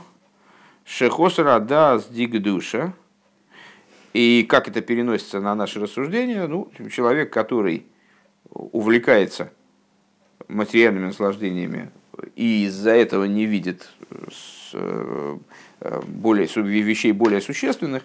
[0.84, 2.92] шехосра да душа.
[4.14, 6.46] И как это переносится на наши рассуждения?
[6.46, 7.86] Ну, человек, который
[8.50, 9.52] увлекается
[10.48, 11.90] материальными наслаждениями
[12.36, 13.90] и из-за этого не видит
[14.72, 15.36] э,
[16.06, 18.04] более, вещей более существенных,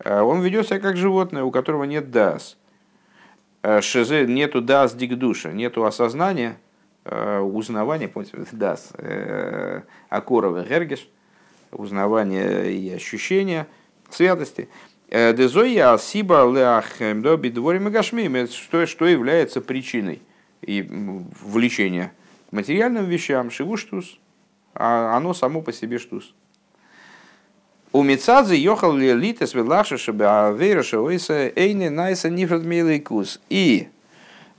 [0.00, 2.58] э, он ведет себя как животное, у которого нет дас.
[3.62, 6.58] Э, шизе нету дас дикдуша, нету осознания,
[7.04, 11.08] э, узнавания, помните, дас, э, акорова гергеш,
[11.72, 13.66] узнавания и ощущения
[14.10, 14.68] святости.
[15.08, 20.20] Дезоя асиба леахемдо бидворим и что, что является причиной
[20.62, 22.12] и влечения
[22.50, 24.18] материальным вещам, шивуштус,
[24.74, 26.34] а оно само по себе штус.
[27.92, 32.62] У Мицадзе ехал ли литес велаша чтобы авериша ойса эйни найса нифрат.
[33.48, 33.88] И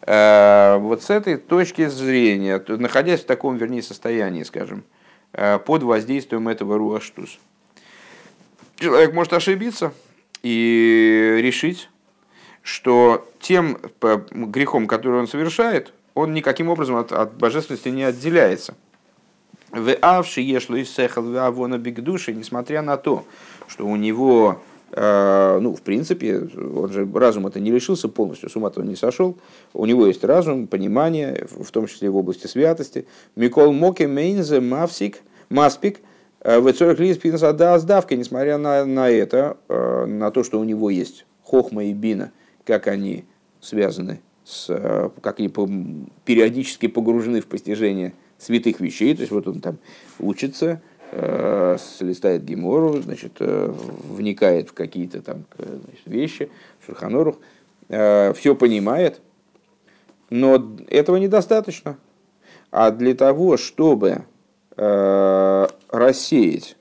[0.02, 4.84] э, вот с этой точки зрения, находясь в таком, вернее, состоянии, скажем,
[5.34, 7.38] э, под воздействием этого руаштус,
[8.80, 9.94] человек может ошибиться
[10.44, 11.90] и решить,
[12.62, 13.78] что тем
[14.32, 18.76] грехом, который он совершает, он никаким образом от, от божественности не отделяется–
[19.72, 23.26] в авши ешло из сехал в авона бигдуши, несмотря на то,
[23.68, 28.56] что у него, э, ну, в принципе, он же разум это не лишился полностью, с
[28.56, 29.38] ума он не сошел.
[29.74, 33.06] У него есть разум, понимание, в том числе в области святости.
[33.36, 35.20] Микол Моке Мейнзе Мавсик,
[35.50, 36.00] Маспик,
[36.48, 40.64] э, в Цорих Лис да сдавка, несмотря на, на это, э, на то, что у
[40.64, 42.32] него есть хохма и бина,
[42.66, 43.26] как они
[43.62, 44.68] связаны с,
[45.22, 45.52] как они
[46.26, 49.78] периодически погружены в постижение святых вещей, то есть вот он там
[50.20, 50.82] учится,
[51.12, 53.74] э, листает Гемору, значит, э,
[54.10, 56.50] вникает в какие-то там значит, вещи,
[56.86, 57.38] Шурханорух,
[57.90, 59.22] э, все понимает,
[60.30, 61.98] но этого недостаточно.
[62.70, 64.24] А для того, чтобы
[64.76, 66.78] э, рассеять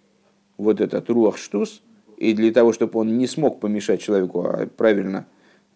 [0.56, 1.82] вот этот руах штус,
[2.16, 5.26] и для того, чтобы он не смог помешать человеку а правильно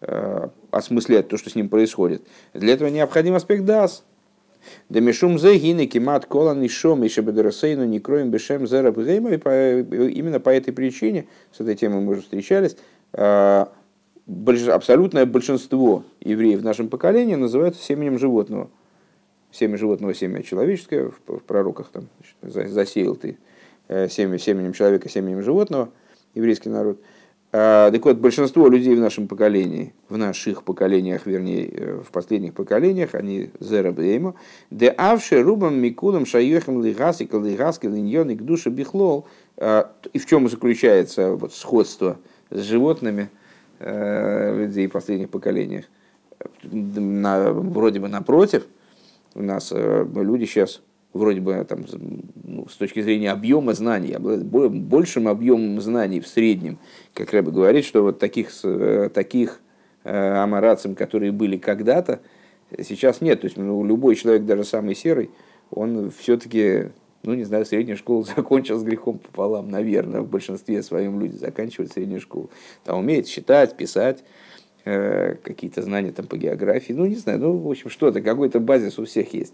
[0.01, 4.03] э, осмыслять то, что с ним происходит, для этого необходим аспект дас–
[4.89, 9.31] да мишум зе гины кимат колан и шом и шебедерасейну не кроем бешем зера бгейма.
[9.31, 12.77] И именно по этой причине, с этой темой мы уже встречались,
[13.13, 13.69] а,
[14.69, 18.69] абсолютное большинство евреев в нашем поколении называются семенем животного.
[19.51, 22.07] Семя животного, семя человеческое, в пророках там
[22.41, 23.37] засеял ты
[23.87, 25.89] э, семя, семенем человека, семенем животного,
[26.33, 26.99] еврейский народ–
[27.53, 32.53] а, так вот, большинство людей в нашем поколении, в наших поколениях, вернее, э, в последних
[32.53, 34.35] поколениях, они зерабеймо,
[34.69, 39.27] де авши рубам микулам шайохам лигаси калигаски линьон и к душе бихлол.
[39.57, 42.17] А, и в чем заключается вот сходство
[42.51, 43.29] с животными
[43.79, 45.85] э, людей в последних поколениях?
[46.63, 48.65] На, вроде бы напротив,
[49.35, 50.81] у нас э, люди сейчас
[51.13, 51.85] вроде бы там,
[52.43, 56.77] ну, с точки зрения объема знаний, большим объемом знаний в среднем,
[57.13, 59.59] как Рэбе говорит, что вот таких, э, таких
[60.03, 62.21] э, амарацем, которые были когда-то,
[62.79, 63.41] сейчас нет.
[63.41, 65.29] То есть ну, любой человек, даже самый серый,
[65.69, 66.89] он все-таки,
[67.23, 71.91] ну не знаю, среднюю школу закончил с грехом пополам, наверное, в большинстве своем люди заканчивают
[71.91, 72.49] среднюю школу.
[72.83, 74.23] Там умеет считать, писать,
[74.85, 78.99] э, какие-то знания там по географии, ну не знаю, ну в общем что-то, какой-то базис
[78.99, 79.53] у всех есть.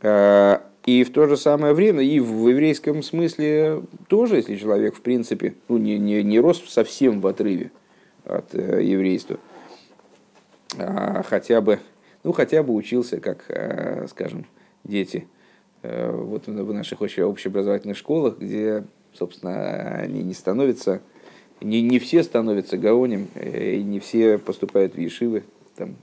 [0.00, 5.02] Э, и в то же самое время, и в еврейском смысле тоже, если человек, в
[5.02, 7.72] принципе, ну, не, не, не рос совсем в отрыве
[8.24, 9.38] от э, еврейства,
[10.78, 11.80] а хотя бы,
[12.24, 14.46] ну, хотя бы учился, как, э, скажем,
[14.84, 15.28] дети
[15.82, 21.02] э, вот в наших общеобразовательных школах, где, собственно, они не становятся,
[21.60, 25.44] не, не все становятся гаонем, э, и не все поступают в ешивы,
[25.76, 25.96] там,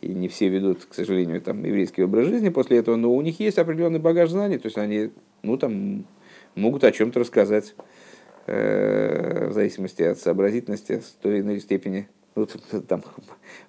[0.00, 3.40] и не все ведут, к сожалению, там еврейский образ жизни после этого, но у них
[3.40, 5.10] есть определенный багаж знаний, то есть они,
[5.42, 6.04] ну там,
[6.54, 7.74] могут о чем-то рассказать
[8.46, 12.06] в зависимости от сообразительности с той или иной степени
[12.36, 12.46] ну,
[12.86, 13.02] там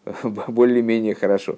[0.48, 1.58] более-менее хорошо.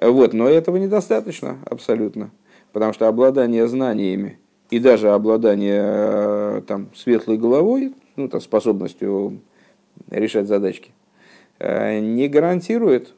[0.00, 2.30] Вот, но этого недостаточно абсолютно,
[2.72, 4.38] потому что обладание знаниями
[4.70, 9.40] и даже обладание там, светлой головой, ну, там, способностью
[10.10, 10.90] решать задачки,
[11.58, 13.14] э, не гарантирует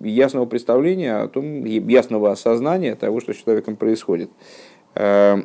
[0.00, 4.30] ясного представления о том, ясного осознания того, что с человеком происходит.
[4.94, 5.42] Э,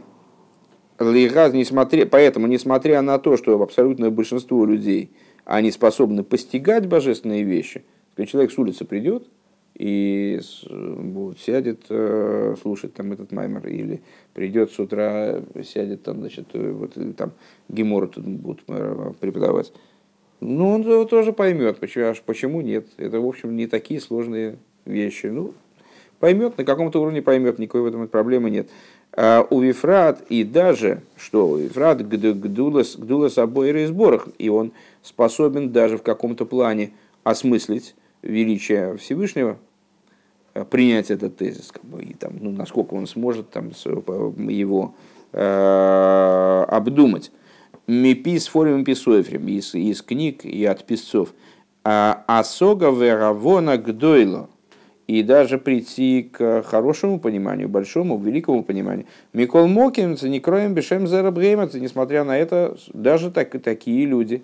[1.00, 5.12] несмотря, поэтому, несмотря на то, что абсолютное большинство людей
[5.46, 9.28] они способны постигать божественные вещи, когда человек с улицы придет
[9.78, 14.02] и вот, сядет э, слушать там этот маймер, или
[14.34, 17.32] придет с утра, сядет там, значит, вот, там
[17.70, 19.72] Гемор тут будут преподавать,
[20.40, 22.88] ну, он тоже поймет, почему, почему нет.
[22.98, 25.28] Это, в общем, не такие сложные вещи.
[25.28, 25.54] Ну,
[26.20, 28.70] поймет, на каком-то уровне поймет, никакой в этом проблемы нет.
[29.14, 35.72] А у Вифрат и даже, что у Вифрат гдулас, гдулас обои сборах, и он способен
[35.72, 36.92] даже в каком-то плане
[37.24, 39.67] осмыслить величие Всевышнего, э,
[40.66, 44.96] принять этот тезис, как бы, и там, ну, насколько он сможет там, его
[45.34, 47.32] э, обдумать.
[47.88, 51.34] Мипис форум писоефрем из, из книг и от писцов.
[51.84, 54.50] А асога веравона гдойло.
[55.08, 59.06] И даже прийти к хорошему пониманию, большому, великому пониманию.
[59.32, 64.44] Микол Мокин, не кроем бешем зарабрейматься, несмотря на это, даже так, такие люди,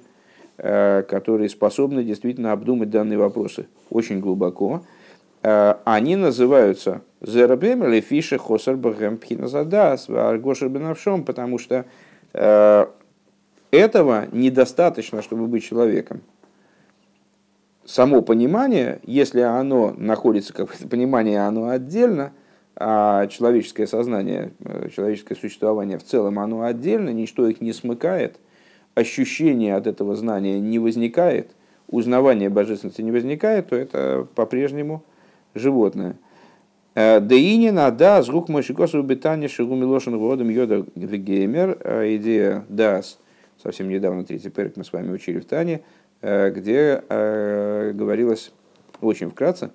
[0.58, 5.03] э, которые способны действительно обдумать данные вопросы очень глубоко, э,
[5.44, 11.86] они называются Зерабем или Фиша Хосар Бахем Пхиназадас, Аргошер Бенавшом, потому что
[12.34, 12.86] э,
[13.72, 16.22] этого недостаточно, чтобы быть человеком.
[17.86, 22.34] Само понимание, если оно находится, как понимание, оно отдельно,
[22.76, 28.38] а человеческое сознание, э, человеческое существование в целом, оно отдельно, ничто их не смыкает,
[28.96, 31.52] ощущение от этого знания не возникает,
[31.88, 35.04] узнавание божественности не возникает, то это по-прежнему
[35.54, 36.18] животное.
[36.96, 43.20] Э, Деинина, да, звук мойшикосу бетани шигу милошин годом йода вегеймер, э, идея дас,
[43.62, 45.82] совсем недавно третий перек мы с вами учили в Тане,
[46.22, 48.52] э, где говорилось
[49.02, 49.72] очень вкратце,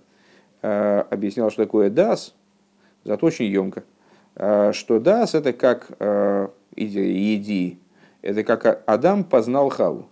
[0.62, 2.35] э, объяснял, что такое дас,
[3.05, 3.83] зато очень емко,
[4.35, 5.91] что дас это как
[6.77, 7.79] иди,
[8.23, 10.09] это как Адам познал Хаву.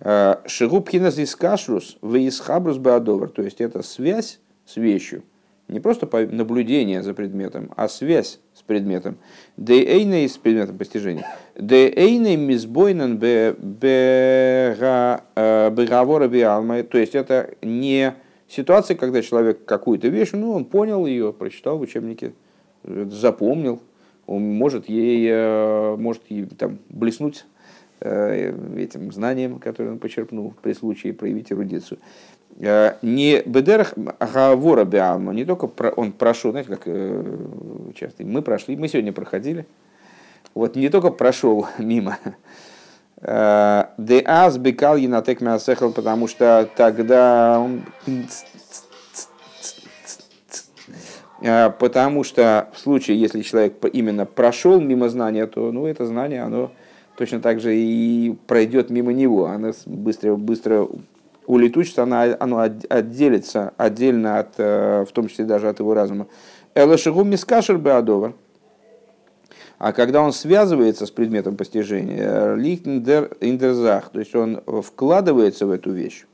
[0.00, 5.24] Шигубхинас из кашрус, вы из хабрус беадовар, то есть это связь с вещью,
[5.68, 9.18] не просто наблюдение за предметом, а связь с предметом.
[9.58, 11.26] Дейней с предметом постижения.
[11.56, 13.64] Дейней мизбойнен беговора
[16.24, 16.82] э, биалма.
[16.84, 18.14] То есть это не
[18.48, 22.32] ситуация, когда человек какую-то вещь, ну, он понял ее, прочитал в учебнике,
[22.82, 23.82] запомнил,
[24.26, 27.57] он может ей, э, может ей там, блеснуть э,
[28.00, 31.98] этим знанием, которое он почерпнул при случае проявить эрудицию.
[32.60, 37.24] Э, не бедерах гавора биалма, не только про, он прошел, знаете, как э,
[37.94, 39.64] часто мы прошли, мы сегодня проходили,
[40.54, 42.18] вот не только прошел мимо,
[43.20, 47.82] э, де аз бекал янатек мясехал, потому что тогда он
[51.78, 56.72] потому что в случае, если человек именно прошел мимо знания, то ну, это знание, оно
[57.18, 60.88] точно так же и пройдет мимо него, оно быстро, быстро
[61.46, 66.28] улетучится, оно, оно отделится отдельно от, э, в том числе даже от его разума.
[66.76, 68.34] Элашигу мискашер беадовар.
[69.78, 75.90] А когда он связывается с предметом постижения, лихтендер индерзах, то есть он вкладывается в эту
[75.90, 76.24] вещь.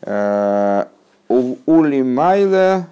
[0.00, 0.86] Э,
[1.28, 2.86] улимайла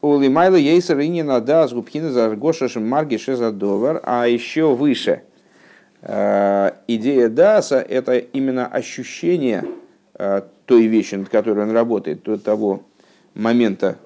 [0.00, 5.22] Улимайла ейсер и не нада згубхина за аргошашем марги шезадовар, а еще выше.
[6.08, 9.64] Э, идея даса– это именно ощущение
[10.66, 12.82] той вещи, над которой он работает, до того
[13.34, 13.96] момента,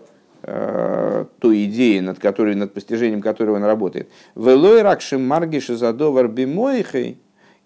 [0.43, 4.09] э, той идеи, над, которой, над постижением которой он работает.
[4.35, 7.19] Велой ракшим маргиши задовар бимоихой,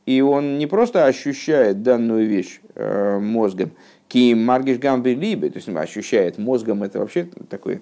[0.07, 3.71] и он не просто ощущает данную вещь э, мозгом,
[4.09, 7.81] ки маргиш гамби либо, то есть ощущает мозгом, это вообще такое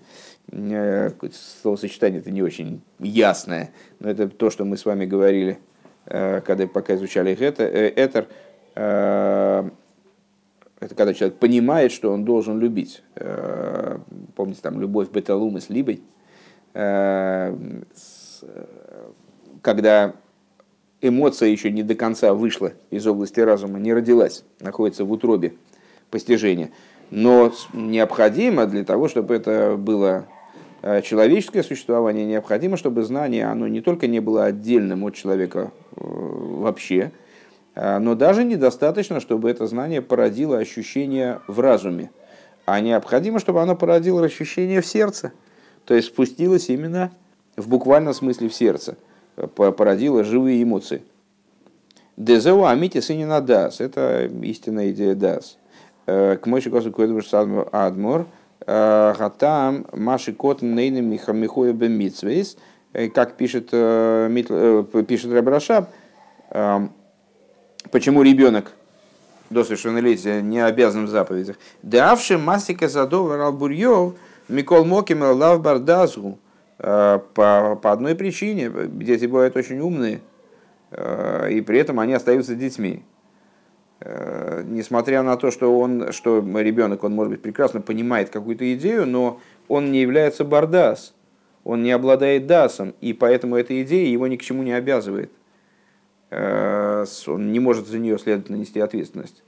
[0.50, 1.10] э,
[1.62, 5.58] словосочетание, это не очень ясное, но это то, что мы с вами говорили,
[6.04, 8.26] когда пока изучали это, этер,
[10.82, 13.04] это когда человек понимает, что он должен любить.
[13.14, 13.98] Э,
[14.34, 16.02] помните, там любовь Беталумы с Либой.
[16.74, 17.56] Э,
[19.62, 20.14] когда
[21.00, 25.54] эмоция еще не до конца вышла из области разума, не родилась, находится в утробе
[26.10, 26.72] постижения.
[27.10, 30.26] Но необходимо для того, чтобы это было
[31.02, 37.12] человеческое существование необходимо, чтобы знание, оно не только не было отдельным от человека вообще,
[37.76, 42.10] но даже недостаточно, чтобы это знание породило ощущение в разуме,
[42.66, 45.32] а необходимо, чтобы оно породило ощущение в сердце,
[45.84, 47.12] то есть спустилось именно
[47.56, 48.96] в буквальном смысле в сердце,
[49.54, 51.02] породило живые эмоции.
[52.18, 53.80] Дезеу амити сынина дас.
[53.80, 55.56] Это истинная идея дас.
[56.04, 58.26] К мойши косу куэдвуш адмор.
[58.66, 62.56] Хатам маши котн нейным михамихуя бемитсвейс.
[63.14, 65.88] Как пишет, пишет Рабрашаб,
[67.90, 68.72] почему ребенок
[69.48, 71.56] до совершеннолетия не обязан в заповедях.
[71.82, 74.14] Давши масика задова ралбурьев
[74.48, 76.38] Микол Моким Лав Бардазу
[76.76, 78.70] по, по одной причине.
[78.70, 80.20] Дети бывают очень умные,
[80.92, 83.02] и при этом они остаются детьми.
[84.64, 89.40] Несмотря на то, что, он, что ребенок, он, может быть, прекрасно понимает какую-то идею, но
[89.68, 91.14] он не является бардас,
[91.62, 95.30] он не обладает дасом, и поэтому эта идея его ни к чему не обязывает.
[96.30, 99.42] Он не может за нее, следовательно, нести ответственность.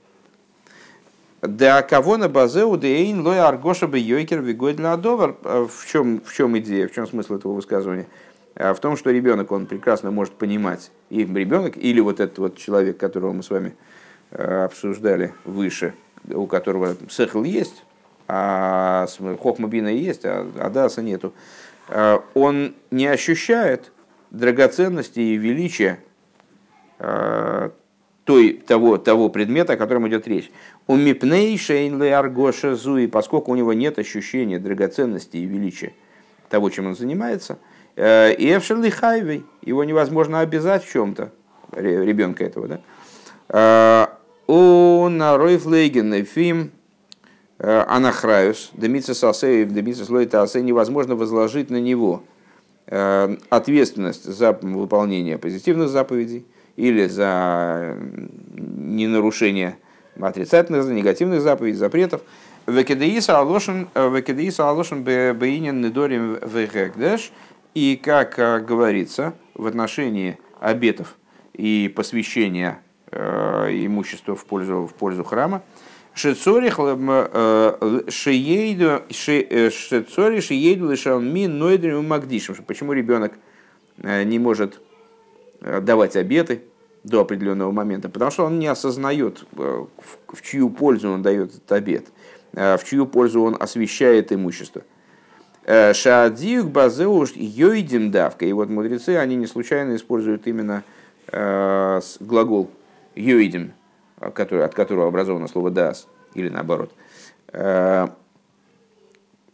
[1.41, 5.35] Да кого на базеу дейн лой аргоша бы йойкер вигой для адовар.
[5.43, 8.07] В чем, в чем идея, в чем смысл этого высказывания?
[8.55, 12.97] В том, что ребенок, он прекрасно может понимать, и ребенок, или вот этот вот человек,
[12.97, 13.75] которого мы с вами
[14.37, 15.93] обсуждали выше,
[16.29, 17.83] у которого сехл есть,
[18.27, 19.07] а
[19.41, 21.33] хохмабина есть, а адаса нету,
[22.33, 23.91] он не ощущает
[24.31, 25.99] драгоценности и величия
[28.25, 30.51] той, того, того предмета, о котором идет речь.
[30.87, 35.93] У мипней шейнле аргоша зуи, поскольку у него нет ощущения драгоценности и величия
[36.49, 37.57] того, чем он занимается,
[37.95, 41.31] э, и эвшерли хайвей, его невозможно обязать в чем-то,
[41.71, 42.67] ребенка этого,
[43.47, 44.19] да?
[44.47, 46.71] Э, у наройф лейген фим
[47.59, 52.23] э, анахраюс, демица сасеев, демица слоита асе, невозможно возложить на него
[53.49, 57.97] ответственность за выполнение позитивных заповедей, или за
[58.53, 59.77] ненарушение
[60.19, 62.21] отрицательных, за негативных заповедей, запретов.
[62.67, 63.87] Векедеиса алошен
[65.03, 67.31] бейнин недорим вегэгдэш.
[67.73, 71.17] И, как э, говорится, в отношении обетов
[71.53, 72.79] и посвящения
[73.11, 75.61] э, имущества в пользу, в пользу храма,
[76.13, 82.55] Шецорих э, шиейду шецори шиейду лишал ми нойдрим магдишем.
[82.65, 83.33] Почему ребенок
[83.97, 84.79] не может
[85.67, 86.61] Э, давать обеты
[87.03, 89.85] до определенного момента, потому что он не осознает, э,
[90.27, 92.05] в чью пользу он дает этот обет,
[92.53, 94.83] э, в чью пользу он освещает имущество.
[95.67, 98.45] Шаадиюк базеуш йойдим давка.
[98.45, 100.83] И вот мудрецы, они не случайно используют именно
[101.31, 102.69] глагол
[103.15, 103.73] йойдим,
[104.33, 106.91] который, от которого образовано слово дас, или наоборот.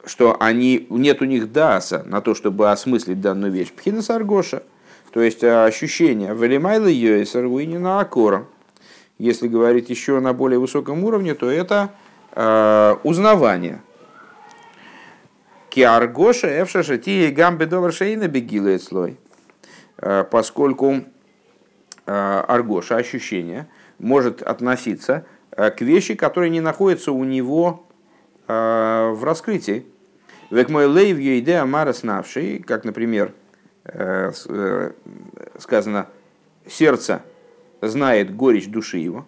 [0.03, 3.71] Что они, нет у них даса на то, чтобы осмыслить данную вещь.
[3.71, 4.63] Пхина саргоша–
[5.11, 8.45] то есть э, ощущение Велимайла Йойсер на Акора.
[9.17, 11.91] Если говорить еще на более высоком уровне, то это
[12.31, 13.81] э, узнавание.
[15.69, 19.17] Киаргоша Эвша Шати Гамбе Доваршейна бегилает слой.
[19.97, 21.03] Э, поскольку э,
[22.05, 23.67] аргоша, ощущение,
[23.99, 27.85] может относиться к вещи, которые не находятся у него
[28.47, 29.85] в раскрытии.
[30.49, 33.33] Век мой лейв ейде амара снавший, как, например,
[33.83, 34.91] Э, э,
[35.57, 36.07] сказано,
[36.67, 37.23] сердце
[37.81, 39.25] знает горечь души его.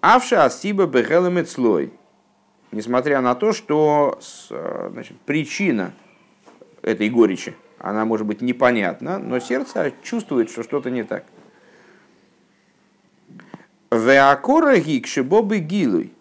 [0.00, 1.94] Авша асиба бехелемет слой.
[2.72, 4.18] Несмотря на то, что
[4.50, 5.92] э, значит, причина
[6.82, 11.24] этой горечи, она может быть непонятна, но сердце чувствует, что что-то не так.
[13.92, 16.12] Веакора гикшибобы гилуй.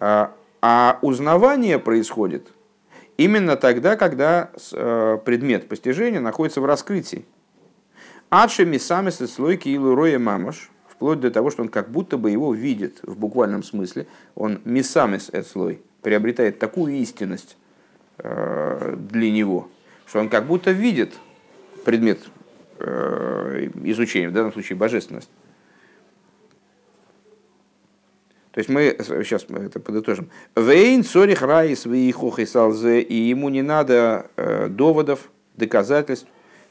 [0.00, 2.48] А, а узнавание происходит
[3.16, 7.24] Именно тогда, когда э, предмет постижения находится в раскрытии.
[8.28, 12.52] Адшими сами слойки и луроя мамаш, вплоть до того, что он как будто бы его
[12.52, 14.06] видит в буквальном смысле.
[14.34, 17.56] Он мисамис слой приобретает такую истинность
[18.18, 19.68] э, для него,
[20.06, 21.14] что он как будто видит
[21.84, 22.20] предмет
[22.78, 25.30] э, изучения, в данном случае божественность.
[28.56, 30.30] То есть мы сейчас мы это подытожим.
[30.56, 36.26] Вейн сорих райс вейхух и салзе, и ему не надо э, доводов, доказательств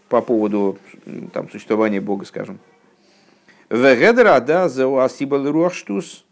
[0.10, 0.80] по поводу
[1.32, 2.58] там, существования Бога, скажем.
[3.70, 6.26] Вегедра да зауасибал руахштус,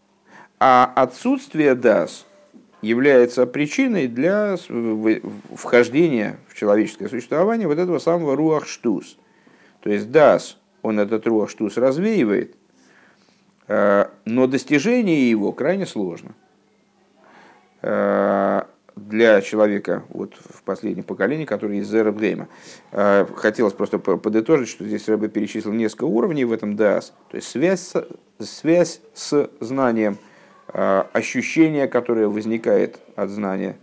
[0.60, 2.26] а отсутствие дас
[2.82, 4.58] является причиной для
[5.56, 9.20] вхождения в человеческое существование вот этого самого руахштус.
[9.82, 12.56] То есть дас, он этот руахштус развеивает–
[13.68, 16.34] но достижение его крайне сложно.
[17.84, 18.64] Э,
[18.96, 22.48] для человека вот, в последнем поколении, который из Зерабгейма.
[22.92, 27.12] Хотелось просто подытожить, что здесь Рэбе перечислил несколько уровней в этом ДАС.
[27.32, 27.94] То есть связь,
[28.38, 30.20] связь с знанием,
[30.68, 33.78] ощущение, которое возникает от знания,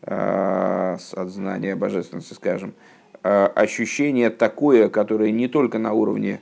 [0.00, 2.72] от знания божественности, скажем,
[3.20, 6.40] ощущение такое, которое не только на уровне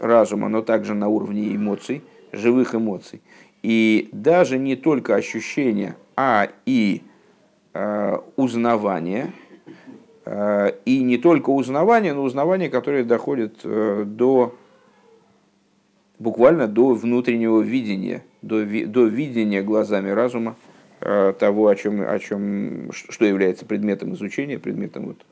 [0.00, 3.20] разума, но также на уровне эмоций, живых эмоций.
[3.62, 7.02] И даже не только ощущение, а и
[7.74, 9.32] э, узнавание,
[10.24, 14.54] э, и не только узнавание, но узнавание, которое доходит э, до
[16.18, 20.56] буквально до внутреннего видения, до, до видения глазами разума
[21.00, 25.26] э, того, о чем, о чем, что является предметом изучения, предметом вот,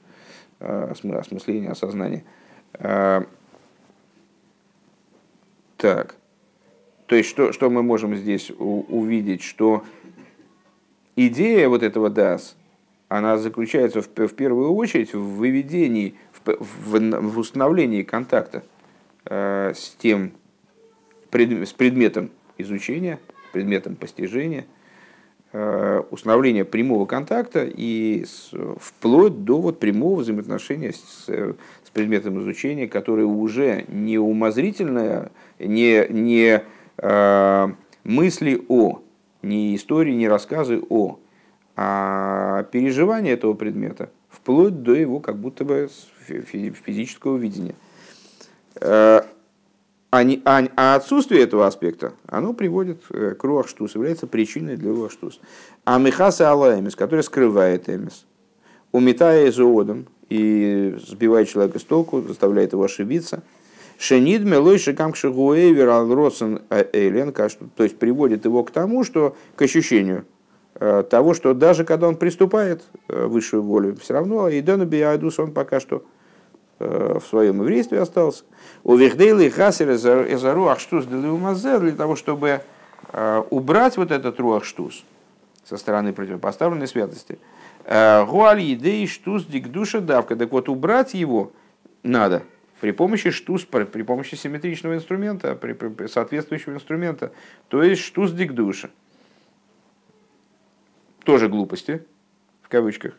[0.60, 2.24] э, осмысления, осознания.
[5.78, 6.16] Так.
[7.06, 9.84] То есть, что, что мы можем здесь у, увидеть, что
[11.16, 12.54] идея вот этого DAS,
[13.08, 18.62] она заключается в, в первую очередь в выведении, в, в, в установлении контакта
[19.24, 20.32] э, с тем,
[21.30, 23.18] пред, с предметом изучения,
[23.52, 24.66] предметом постижения,
[25.52, 28.50] э, установление прямого контакта и с,
[28.80, 36.62] вплоть до вот прямого взаимоотношения с, с предметом изучения, которое уже не умозрительное, не, не
[36.96, 37.68] э,
[38.04, 39.02] мысли о,
[39.42, 41.18] не истории, не рассказы о,
[41.76, 45.88] а переживание этого предмета, вплоть до его как будто бы
[46.26, 47.74] физического видения.
[48.80, 49.22] Э,
[50.10, 54.90] а, не, а, а отсутствие этого аспекта, оно приводит э, к руахштус, является причиной для
[54.90, 55.40] руахштус.
[55.84, 58.24] А мехаса алаэмис, который скрывает эмис,
[58.90, 63.42] уметая зоодом и сбивает человека с толку, заставляет его ошибиться–
[63.98, 70.24] Шенид мелой шикам кшигуэвер алросен эйлен, то есть приводит его к тому, что к ощущению
[70.76, 75.50] э, того, что даже когда он приступает э, высшую волю, все равно Идену Биадус он
[75.50, 76.04] пока что
[76.78, 78.44] э, в своем еврействе остался.
[78.84, 82.60] У Вихдейли Хасер из Руах Штус для того, чтобы
[83.50, 85.02] убрать вот этот Руах Штус
[85.64, 87.38] со стороны противопоставленной святости.
[87.84, 90.36] Гуаль идей Штус Дикдуша Давка.
[90.36, 91.50] Так вот, убрать его
[92.02, 92.42] надо–
[92.80, 97.32] при помощи штус, при помощи симметричного инструмента, при, при соответствующего инструмента,
[97.68, 98.90] то есть штус дикдуша.
[101.24, 102.04] Тоже глупости,
[102.62, 103.14] в кавычках,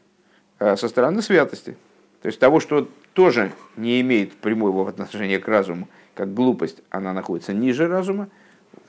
[0.57, 1.78] а со стороны святости.
[2.22, 7.53] То есть того, что тоже не имеет прямого отношения к разуму, как глупость, она находится
[7.53, 8.30] ниже разума,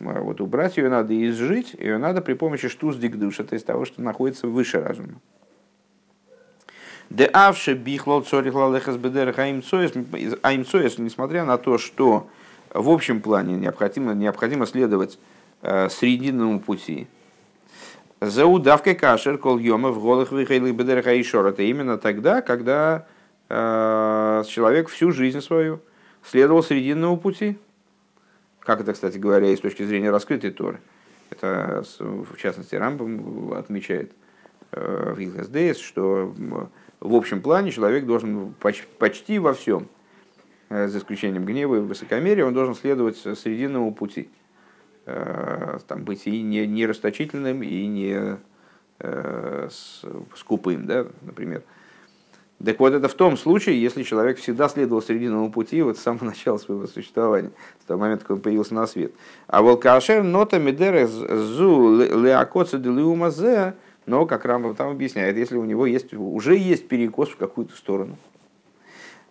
[0.00, 3.66] а вот убрать ее надо и изжить, ее надо при помощи штус дикдуша, то есть
[3.66, 5.20] того, что находится выше разума.
[7.10, 12.28] Де авше бихлол цорихла лехас бедерах аимцоес, несмотря на то, что
[12.72, 15.18] в общем плане необходимо, необходимо следовать
[15.62, 17.08] э, срединному пути.
[18.20, 21.46] За удавкой кашер кол йома в голых выхайлых бедерах аишор.
[21.46, 23.06] Это именно тогда, когда
[23.48, 25.80] э, человек всю жизнь свою
[26.22, 27.58] следовал срединному пути.
[28.60, 30.78] Как это, кстати говоря, и с точки зрения раскрытой Торы.
[31.30, 34.12] Это, в частности, Рамбам отмечает
[34.70, 36.34] э, в Илхасдейс, что
[37.00, 38.54] в общем плане человек должен
[38.98, 39.88] почти во всем,
[40.68, 44.28] э, за исключением гнева и высокомерия, он должен следовать срединному пути.
[45.06, 48.38] Э, там, быть и не, не расточительным, и не
[48.98, 49.68] э,
[50.36, 51.62] скупым, да, например.
[52.62, 56.24] Так вот, это в том случае, если человек всегда следовал срединному пути вот с самого
[56.26, 57.50] начала своего существования,
[57.82, 59.12] с того момента, когда он появился на свет.
[59.46, 63.74] А волкашер нота медерес зу леакоца делиумазе,
[64.10, 68.16] но, как Рамбам там объясняет, если у него есть, уже есть перекос в какую-то сторону.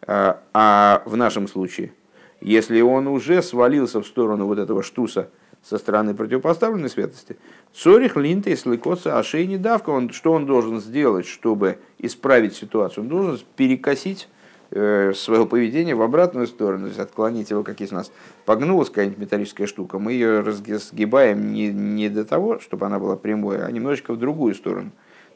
[0.08, 1.92] А, а в нашем случае,
[2.40, 5.30] если он уже свалился в сторону вот этого штуса
[5.62, 7.36] со стороны противопоставленной святости,
[7.74, 13.04] цорих линта и слыкоца ашей недавка, он, что он должен сделать, чтобы исправить ситуацию?
[13.04, 14.30] Он должен перекосить
[14.72, 18.12] своего поведения в обратную сторону, то есть отклонить его, как у нас
[18.46, 23.66] погнулась какая-нибудь металлическая штука, мы ее разгибаем не, не до того, чтобы она была прямой,
[23.66, 24.92] а немножечко в другую сторону.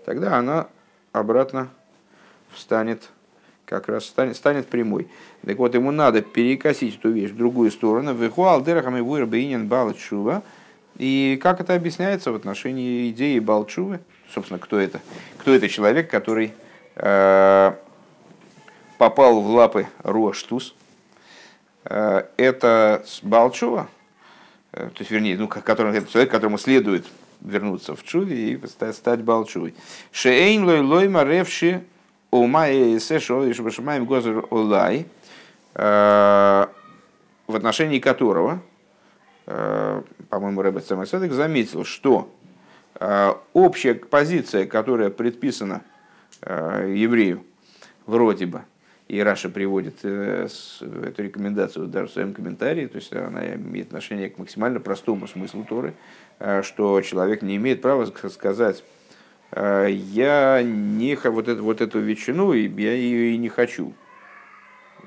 [0.06, 0.68] Тогда она
[1.12, 1.70] обратно
[2.52, 3.10] встанет,
[3.66, 5.08] как раз станет, станет прямой.
[5.46, 8.14] Так вот, ему надо перекосить эту вещь в другую сторону.
[8.14, 10.44] Вихуал дерахами вырбейнин балчува.
[10.98, 14.00] И как это объясняется в отношении идеи Балчувы?
[14.32, 15.00] Собственно, кто это?
[15.40, 16.54] Кто это человек, который
[16.96, 17.74] э,
[19.04, 20.74] попал в лапы Руаштус.
[21.84, 23.90] Э, это Балчува,
[24.72, 27.06] э, то есть, вернее, ну, это человек, которому следует
[27.42, 28.62] вернуться в Чуве и
[28.94, 29.74] стать Балчувой.
[30.14, 31.84] Шейн лой лой маревши
[32.32, 35.06] ума и сэшо и шабашмаем гозер олай,
[35.76, 36.68] э,
[37.48, 38.62] в отношении которого,
[39.46, 42.30] по-моему, Рэббет Самоседек заметил, что
[43.52, 45.82] общая позиция, которая предписана
[46.42, 47.44] еврею,
[48.06, 48.64] вроде бы,
[49.08, 50.48] и Раша приводит э,
[50.82, 55.66] эту рекомендацию даже в своем комментарии, то есть она имеет отношение к максимально простому смыслу
[55.68, 55.94] Торы,
[56.40, 58.84] э, что человек не имеет права сказать,
[59.52, 63.94] э, я не вот эту, вот эту ветчину, я ее и не хочу.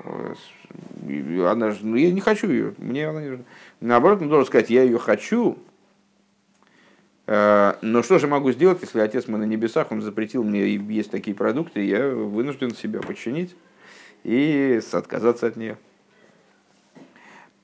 [0.03, 3.39] Она же, ну, я не хочу ее, мне она не.
[3.81, 5.57] Наоборот, он должен сказать, я ее хочу,
[7.25, 11.35] но что же могу сделать, если отец мой на небесах, он запретил мне есть такие
[11.35, 13.55] продукты, я вынужден себя подчинить
[14.23, 15.77] и отказаться от нее.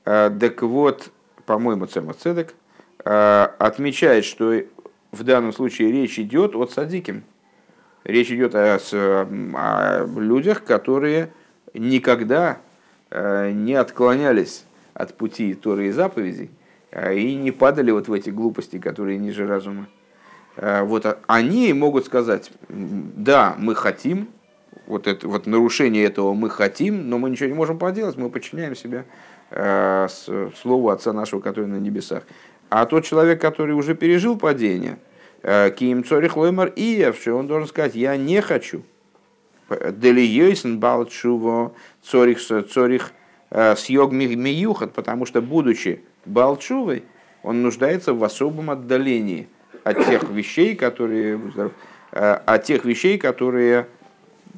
[0.06, 1.12] А, так вот,
[1.46, 2.54] по-моему, Цема Цедек
[3.04, 4.62] а, отмечает, что
[5.12, 7.24] в данном случае речь идет о садиким.
[8.04, 11.32] Речь идет о, о людях, которые
[11.74, 12.58] никогда
[13.10, 16.52] а, не отклонялись от пути Торы и заповедей
[17.12, 19.88] и не падали вот в эти глупости, которые ниже разума.
[20.56, 24.28] Вот они могут сказать, да, мы хотим,
[24.86, 28.76] вот, это, вот нарушение этого мы хотим, но мы ничего не можем поделать, мы подчиняем
[28.76, 29.06] себя
[29.52, 30.08] э,
[30.62, 32.24] слову Отца нашего, который на небесах.
[32.70, 34.98] А тот человек, который уже пережил падение,
[35.42, 38.84] э, Киим Цорих Лоймар Иевши, он должен сказать, я не хочу.
[39.70, 43.12] Дели Йойсен Балчуво Цорих Цорих
[43.52, 44.12] э, Сьог
[44.94, 47.04] потому что, будучи Балчувой,
[47.44, 49.48] он нуждается в особом отдалении
[49.84, 51.40] от тех вещей, которые,
[52.12, 53.88] э, от тех вещей, которые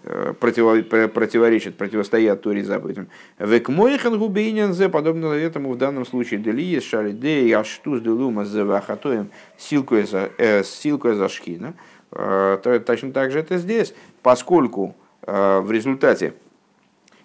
[0.04, 3.08] Э, противоречат, противостоят Торе заповедям.
[3.40, 8.10] Век мойхан губейнянзе, подобно этому в данном случае, дели есть шали де я штуз де
[8.10, 11.76] лума зе вахатоем силку э, за шхина.
[12.12, 16.36] Э, точно так же это здесь, поскольку в результате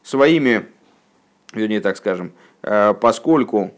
[0.03, 0.65] своими,
[1.53, 3.75] вернее так скажем, поскольку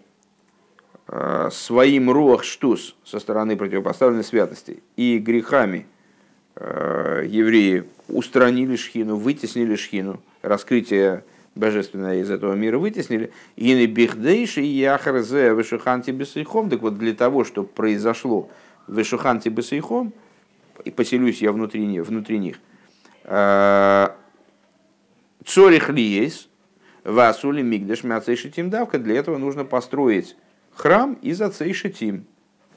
[1.50, 5.88] своим руах штус со стороны противопоставленной святости и грехами
[6.54, 13.32] евреи устранили шхину, вытеснили шхину, раскрытие божественное из этого мира вытеснили.
[13.56, 16.70] И на бихдейши и яхарзе вышуханти бесейхом.
[16.70, 18.48] Так вот, для того, чтобы произошло
[18.86, 20.12] вышуханти бесейхом,
[20.84, 22.58] и поселюсь я внутри, внутри них,
[23.24, 24.16] а,
[25.44, 26.48] цорих ли есть,
[27.04, 30.36] васули мигдеш мяцей шитим давка, для этого нужно построить
[30.74, 32.26] храм из отцей шитим.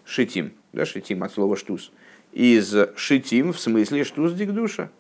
[0.04, 1.92] Шитим, да, шитим от слова штус.
[2.32, 4.92] Из шитим в смысле штус дикдуша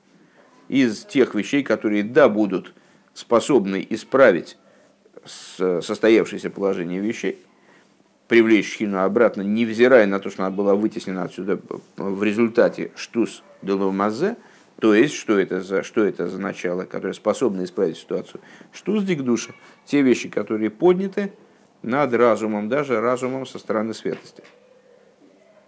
[0.67, 2.73] из тех вещей, которые, да, будут
[3.13, 4.57] способны исправить
[5.25, 7.39] состоявшееся положение вещей,
[8.27, 11.59] привлечь хину обратно, невзирая на то, что она была вытеснена отсюда
[11.97, 14.35] в результате штус деломазе,
[14.79, 18.41] то есть, что это, за, что это за начало, которое способно исправить ситуацию?
[18.73, 19.53] Штус дикдуша.
[19.85, 21.31] Те вещи, которые подняты
[21.81, 24.43] над разумом, даже разумом со стороны светости.